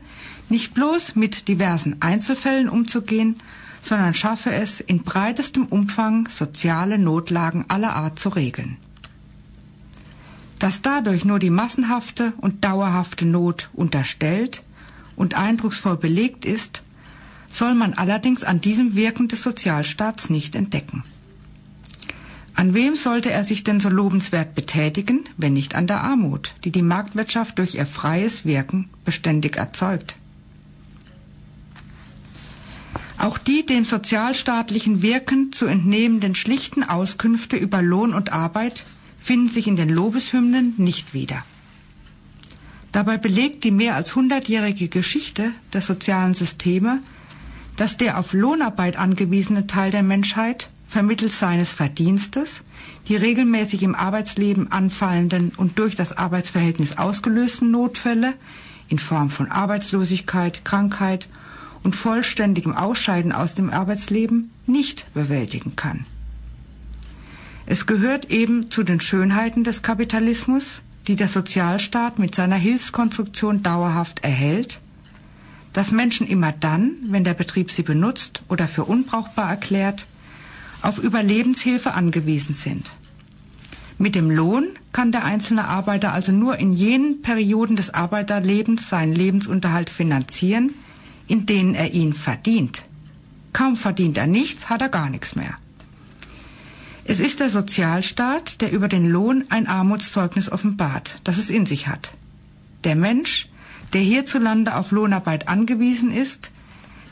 [0.48, 3.36] nicht bloß mit diversen Einzelfällen umzugehen,
[3.82, 8.78] sondern schaffe es in breitestem Umfang, soziale Notlagen aller Art zu regeln.
[10.58, 14.62] Dass dadurch nur die massenhafte und dauerhafte Not unterstellt
[15.14, 16.82] und eindrucksvoll belegt ist,
[17.50, 21.04] soll man allerdings an diesem Wirken des Sozialstaats nicht entdecken.
[22.54, 26.70] An wem sollte er sich denn so lobenswert betätigen, wenn nicht an der Armut, die
[26.70, 30.16] die Marktwirtschaft durch ihr freies Wirken beständig erzeugt?
[33.18, 38.84] Auch die dem sozialstaatlichen Wirken zu entnehmenden schlichten Auskünfte über Lohn und Arbeit
[39.26, 41.44] finden sich in den Lobeshymnen nicht wieder.
[42.92, 47.00] Dabei belegt die mehr als hundertjährige Geschichte der sozialen Systeme,
[47.76, 52.62] dass der auf Lohnarbeit angewiesene Teil der Menschheit vermittels seines Verdienstes
[53.08, 58.34] die regelmäßig im Arbeitsleben anfallenden und durch das Arbeitsverhältnis ausgelösten Notfälle
[58.88, 61.28] in Form von Arbeitslosigkeit, Krankheit
[61.82, 66.06] und vollständigem Ausscheiden aus dem Arbeitsleben nicht bewältigen kann.
[67.66, 74.22] Es gehört eben zu den Schönheiten des Kapitalismus, die der Sozialstaat mit seiner Hilfskonstruktion dauerhaft
[74.22, 74.80] erhält,
[75.72, 80.06] dass Menschen immer dann, wenn der Betrieb sie benutzt oder für unbrauchbar erklärt,
[80.80, 82.94] auf Überlebenshilfe angewiesen sind.
[83.98, 89.14] Mit dem Lohn kann der einzelne Arbeiter also nur in jenen Perioden des Arbeiterlebens seinen
[89.14, 90.74] Lebensunterhalt finanzieren,
[91.26, 92.84] in denen er ihn verdient.
[93.52, 95.56] Kaum verdient er nichts, hat er gar nichts mehr.
[97.08, 101.86] Es ist der Sozialstaat, der über den Lohn ein Armutszeugnis offenbart, das es in sich
[101.86, 102.12] hat.
[102.82, 103.48] Der Mensch,
[103.92, 106.50] der hierzulande auf Lohnarbeit angewiesen ist,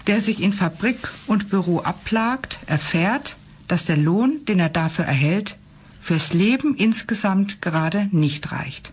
[0.08, 3.36] der sich in Fabrik und Büro abplagt, erfährt,
[3.68, 5.56] dass der Lohn, den er dafür erhält,
[6.00, 8.92] fürs Leben insgesamt gerade nicht reicht.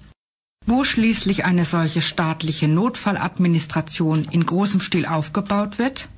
[0.68, 6.10] Wo schließlich eine solche staatliche Notfalladministration in großem Stil aufgebaut wird,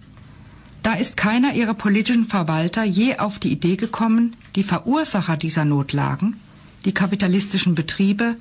[0.83, 6.39] da ist keiner ihrer politischen Verwalter je auf die Idee gekommen, die Verursacher dieser Notlagen,
[6.85, 8.35] die kapitalistischen Betriebe,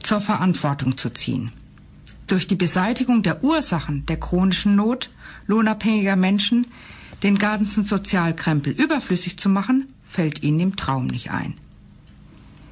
[0.00, 1.52] zur Verantwortung zu ziehen.
[2.26, 5.10] Durch die Beseitigung der Ursachen der chronischen Not
[5.46, 6.66] lohnabhängiger Menschen
[7.24, 11.54] den ganzen Sozialkrempel überflüssig zu machen, fällt ihnen im Traum nicht ein.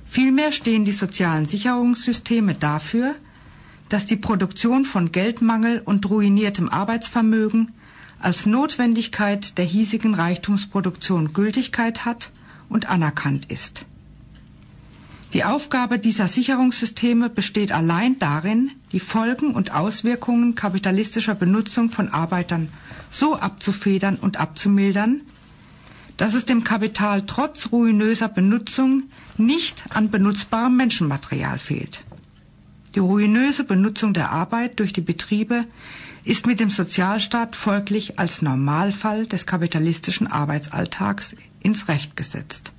[0.06, 3.14] Vielmehr stehen die sozialen Sicherungssysteme dafür,
[3.88, 7.72] dass die Produktion von Geldmangel und ruiniertem Arbeitsvermögen
[8.20, 12.30] als Notwendigkeit der hiesigen Reichtumsproduktion Gültigkeit hat
[12.68, 13.84] und anerkannt ist.
[15.34, 22.70] Die Aufgabe dieser Sicherungssysteme besteht allein darin, die Folgen und Auswirkungen kapitalistischer Benutzung von Arbeitern
[23.10, 25.20] so abzufedern und abzumildern,
[26.16, 29.04] dass es dem Kapital trotz ruinöser Benutzung
[29.36, 32.04] nicht an benutzbarem Menschenmaterial fehlt.
[32.95, 35.64] Die ruinöse Benutzung der Arbeit durch die Betriebe
[36.24, 42.72] ist mit dem Sozialstaat folglich als Normalfall des kapitalistischen Arbeitsalltags ins Recht gesetzt.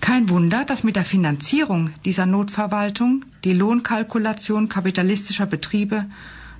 [0.00, 6.04] Kein Wunder, dass mit der Finanzierung dieser Notverwaltung die Lohnkalkulation kapitalistischer Betriebe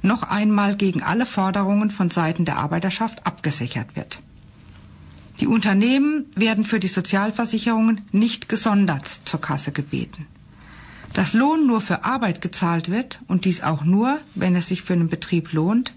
[0.01, 4.23] noch einmal gegen alle Forderungen von Seiten der Arbeiterschaft abgesichert wird.
[5.41, 10.27] Die Unternehmen werden für die Sozialversicherungen nicht gesondert zur Kasse gebeten.
[11.15, 14.95] Dass Lohn nur für Arbeit gezahlt wird und dies auch nur, wenn es sich für
[14.95, 15.95] einen Betrieb lohnt,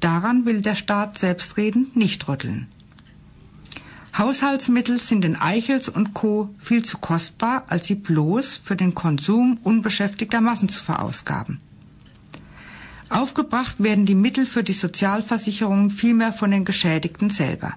[0.00, 2.66] daran will der Staat selbstredend nicht rütteln.
[4.16, 6.52] Haushaltsmittel sind den Eichels und Co.
[6.58, 11.60] viel zu kostbar, als sie bloß für den Konsum unbeschäftigter Massen zu verausgaben.
[13.10, 17.74] Aufgebracht werden die Mittel für die Sozialversicherungen vielmehr von den Geschädigten selber.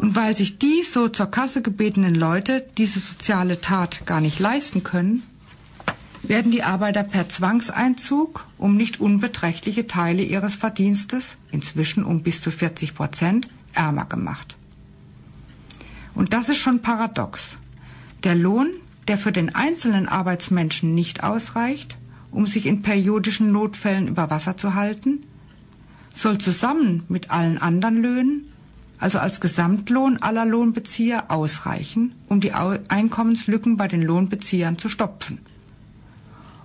[0.00, 4.82] Und weil sich die so zur Kasse gebetenen Leute diese soziale Tat gar nicht leisten
[4.82, 5.22] können,
[6.22, 12.50] werden die Arbeiter per Zwangseinzug um nicht unbeträchtliche Teile ihres Verdienstes, inzwischen um bis zu
[12.50, 14.56] 40 Prozent, ärmer gemacht.
[16.14, 17.58] Und das ist schon paradox.
[18.24, 18.70] Der Lohn,
[19.06, 21.98] der für den einzelnen Arbeitsmenschen nicht ausreicht,
[22.30, 25.26] um sich in periodischen Notfällen über Wasser zu halten,
[26.14, 28.49] soll zusammen mit allen anderen Löhnen,
[29.00, 35.38] also als Gesamtlohn aller Lohnbezieher, ausreichen, um die Einkommenslücken bei den Lohnbeziehern zu stopfen.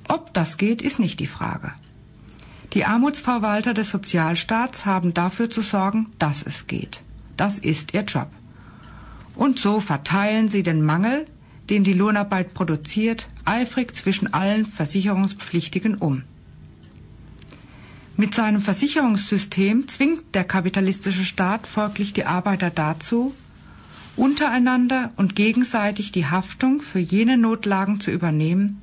[0.08, 1.72] Ob das geht, ist nicht die Frage.
[2.74, 7.02] Die Armutsverwalter des Sozialstaats haben dafür zu sorgen, dass es geht.
[7.38, 8.28] Das ist ihr Job.
[9.36, 11.26] Und so verteilen sie den Mangel,
[11.70, 16.24] den die Lohnarbeit produziert, eifrig zwischen allen Versicherungspflichtigen um.
[18.18, 23.34] Mit seinem Versicherungssystem zwingt der kapitalistische Staat folglich die Arbeiter dazu,
[24.16, 28.82] untereinander und gegenseitig die Haftung für jene Notlagen zu übernehmen,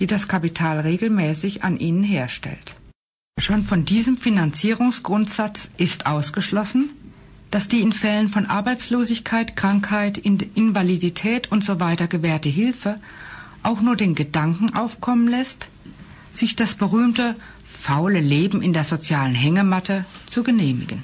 [0.00, 2.76] die das Kapital regelmäßig an ihnen herstellt.
[3.38, 6.90] Schon von diesem Finanzierungsgrundsatz ist ausgeschlossen,
[7.50, 11.96] dass die in Fällen von Arbeitslosigkeit, Krankheit, Invalidität usw.
[11.98, 12.98] So gewährte Hilfe
[13.62, 15.68] auch nur den Gedanken aufkommen lässt,
[16.32, 17.36] sich das berühmte
[17.72, 21.02] faule Leben in der sozialen Hängematte zu genehmigen.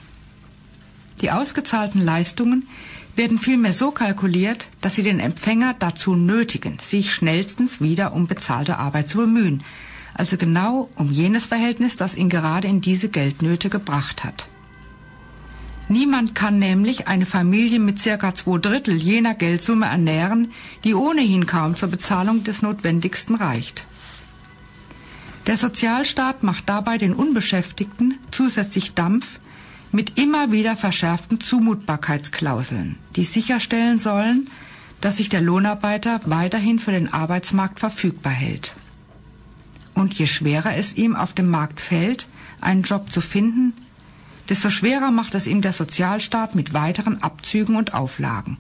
[1.21, 2.69] Die ausgezahlten Leistungen
[3.17, 8.79] werden vielmehr so kalkuliert, dass sie den Empfänger dazu nötigen, sich schnellstens wieder um bezahlte
[8.79, 9.65] Arbeit zu bemühen,
[10.15, 14.49] also genau um jenes Verhältnis, das ihn gerade in diese Geldnöte gebracht hat.
[15.89, 20.53] Niemand kann nämlich eine Familie mit circa zwei Drittel jener Geldsumme ernähren,
[20.85, 23.87] die ohnehin kaum zur Bezahlung des Notwendigsten reicht.
[25.49, 29.41] Der Sozialstaat macht dabei den Unbeschäftigten zusätzlich Dampf
[29.91, 34.51] mit immer wieder verschärften Zumutbarkeitsklauseln, die sicherstellen sollen,
[35.01, 38.75] dass sich der Lohnarbeiter weiterhin für den Arbeitsmarkt verfügbar hält.
[39.95, 42.29] Und je schwerer es ihm auf dem Markt fällt,
[42.61, 43.73] einen Job zu finden,
[44.51, 48.59] desto schwerer macht es ihm der Sozialstaat mit weiteren Abzügen und Auflagen.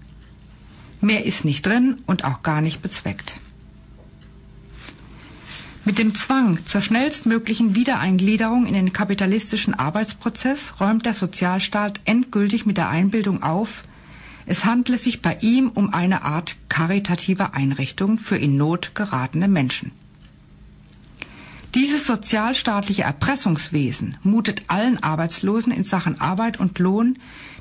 [1.03, 3.35] Mehr ist nicht drin und auch gar nicht bezweckt.
[5.89, 12.77] Mit dem Zwang zur schnellstmöglichen Wiedereingliederung in den kapitalistischen Arbeitsprozess räumt der Sozialstaat endgültig mit
[12.77, 13.85] der Einbildung auf,
[14.45, 19.93] es handle sich bei ihm um eine Art karitative Einrichtung für in Not geratene Menschen.
[21.75, 27.15] Dieses sozialstaatliche Erpressungswesen mutet allen Arbeitslosen in Sachen Arbeit und Lohn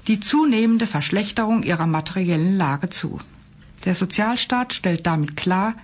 [0.07, 3.19] die zunehmende Verschlechterung ihrer materiellen Lage zu.
[3.85, 5.75] Der Sozialstaat stellt damit klar,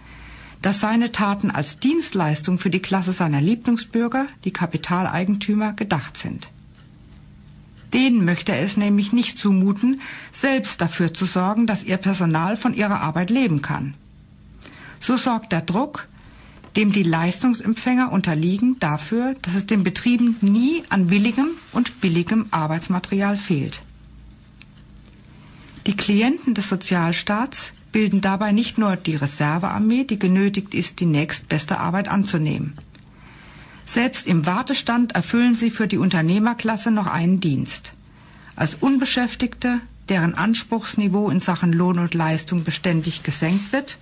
[0.64, 6.50] dass seine Taten als Dienstleistung für die Klasse seiner Lieblingsbürger, die Kapitaleigentümer, gedacht sind.
[7.94, 10.02] Denen möchte er es nämlich nicht zumuten,
[10.32, 13.94] selbst dafür zu sorgen, dass ihr Personal von ihrer Arbeit leben kann.
[15.02, 16.08] So sorgt der Druck,
[16.78, 23.36] dem die Leistungsempfänger unterliegen, dafür, dass es den Betrieben nie an willigem und billigem Arbeitsmaterial
[23.36, 23.84] fehlt.
[25.88, 31.80] Die Klienten des Sozialstaats bilden dabei nicht nur die Reservearmee, die genötigt ist, die nächstbeste
[31.80, 32.74] Arbeit anzunehmen.
[33.86, 37.94] Selbst im Wartestand erfüllen sie für die Unternehmerklasse noch einen Dienst.
[38.58, 39.80] Als Unbeschäftigte,
[40.10, 43.98] deren Anspruchsniveau in Sachen Lohn und Leistung beständig gesenkt wird,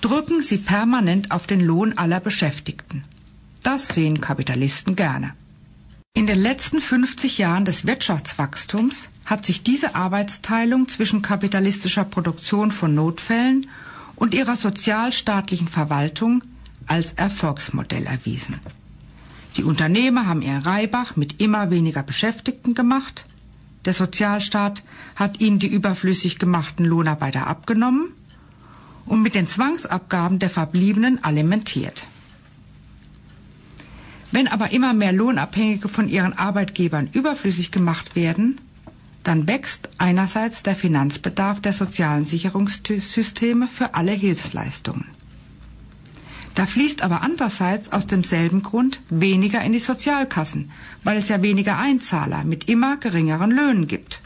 [0.00, 3.04] drücken sie permanent auf den Lohn aller Beschäftigten.
[3.62, 5.32] Das sehen Kapitalisten gerne.
[6.14, 12.94] In den letzten 50 Jahren des Wirtschaftswachstums hat sich diese Arbeitsteilung zwischen kapitalistischer Produktion von
[12.94, 13.68] Notfällen
[14.14, 16.42] und ihrer sozialstaatlichen Verwaltung
[16.86, 18.56] als Erfolgsmodell erwiesen.
[19.56, 23.26] Die Unternehmer haben ihren Reibach mit immer weniger Beschäftigten gemacht,
[23.84, 24.82] der Sozialstaat
[25.14, 28.08] hat ihnen die überflüssig gemachten Lohnarbeiter abgenommen
[29.06, 32.08] und mit den Zwangsabgaben der Verbliebenen alimentiert.
[34.32, 38.60] Wenn aber immer mehr Lohnabhängige von ihren Arbeitgebern überflüssig gemacht werden,
[39.26, 45.06] dann wächst einerseits der Finanzbedarf der sozialen Sicherungssysteme für alle Hilfsleistungen.
[46.54, 50.70] Da fließt aber andererseits aus demselben Grund weniger in die Sozialkassen,
[51.02, 54.22] weil es ja weniger Einzahler mit immer geringeren Löhnen gibt.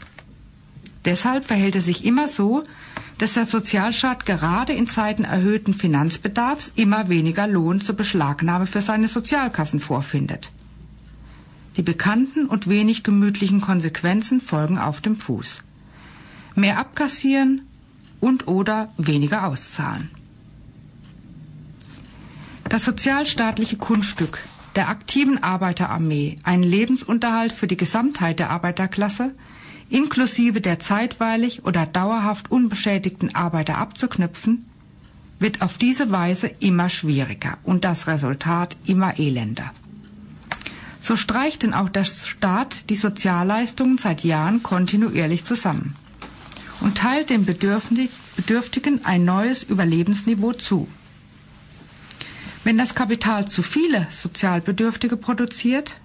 [1.03, 2.63] Deshalb verhält es sich immer so,
[3.17, 9.07] dass der Sozialstaat gerade in Zeiten erhöhten Finanzbedarfs immer weniger Lohn zur Beschlagnahme für seine
[9.07, 10.51] Sozialkassen vorfindet.
[11.77, 15.63] Die bekannten und wenig gemütlichen Konsequenzen folgen auf dem Fuß.
[16.55, 17.61] Mehr abkassieren
[18.19, 20.09] und oder weniger auszahlen.
[22.67, 24.39] Das sozialstaatliche Kunststück
[24.75, 29.33] der aktiven Arbeiterarmee, einen Lebensunterhalt für die Gesamtheit der Arbeiterklasse,
[29.89, 34.65] inklusive der zeitweilig oder dauerhaft unbeschädigten Arbeiter abzuknüpfen,
[35.39, 39.71] wird auf diese Weise immer schwieriger und das Resultat immer elender.
[41.01, 45.95] So streicht denn auch der Staat die Sozialleistungen seit Jahren kontinuierlich zusammen
[46.79, 50.87] und teilt den Bedürftigen ein neues Überlebensniveau zu.
[52.63, 55.99] Wenn das Kapital zu viele Sozialbedürftige produziert,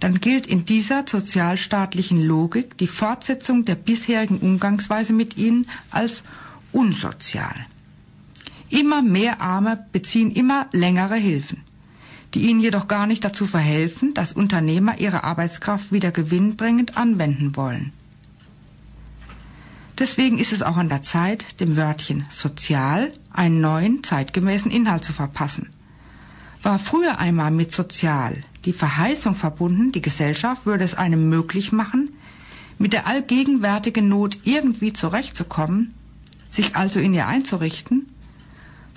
[0.00, 6.22] dann gilt in dieser sozialstaatlichen Logik die Fortsetzung der bisherigen Umgangsweise mit ihnen als
[6.72, 7.54] unsozial.
[8.68, 11.62] Immer mehr Arme beziehen immer längere Hilfen,
[12.36, 17.92] die ihnen jedoch gar nicht dazu verhelfen, dass Unternehmer ihre Arbeitskraft wieder gewinnbringend anwenden wollen.
[19.98, 25.14] Deswegen ist es auch an der Zeit, dem Wörtchen sozial einen neuen, zeitgemäßen Inhalt zu
[25.14, 25.70] verpassen.
[26.62, 32.10] War früher einmal mit sozial die Verheißung verbunden, die Gesellschaft würde es einem möglich machen,
[32.76, 35.94] mit der allgegenwärtigen Not irgendwie zurechtzukommen,
[36.50, 38.12] sich also in ihr einzurichten,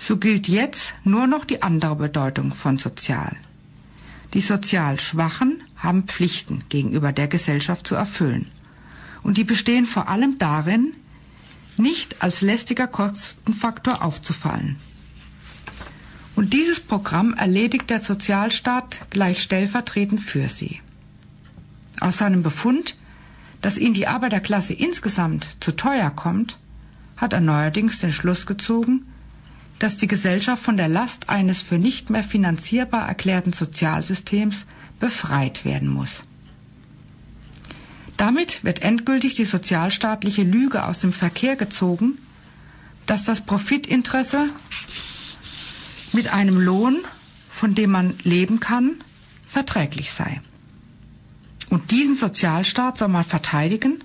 [0.00, 3.36] so gilt jetzt nur noch die andere Bedeutung von sozial.
[4.32, 8.46] Die sozial Schwachen haben Pflichten gegenüber der Gesellschaft zu erfüllen.
[9.22, 10.94] Und die bestehen vor allem darin,
[11.76, 14.76] nicht als lästiger Kostenfaktor aufzufallen.
[16.34, 20.80] Und dieses Programm erledigt der Sozialstaat gleich stellvertretend für sie.
[22.00, 22.96] Aus seinem Befund,
[23.60, 26.58] dass ihnen die Arbeiterklasse insgesamt zu teuer kommt,
[27.18, 29.04] hat er neuerdings den Schluss gezogen,
[29.80, 34.66] dass die Gesellschaft von der Last eines für nicht mehr finanzierbar erklärten Sozialsystems
[35.00, 36.24] befreit werden muss.
[38.18, 42.18] Damit wird endgültig die sozialstaatliche Lüge aus dem Verkehr gezogen,
[43.06, 44.50] dass das Profitinteresse
[46.12, 46.98] mit einem Lohn,
[47.48, 48.96] von dem man leben kann,
[49.46, 50.42] verträglich sei.
[51.70, 54.04] Und diesen Sozialstaat soll man verteidigen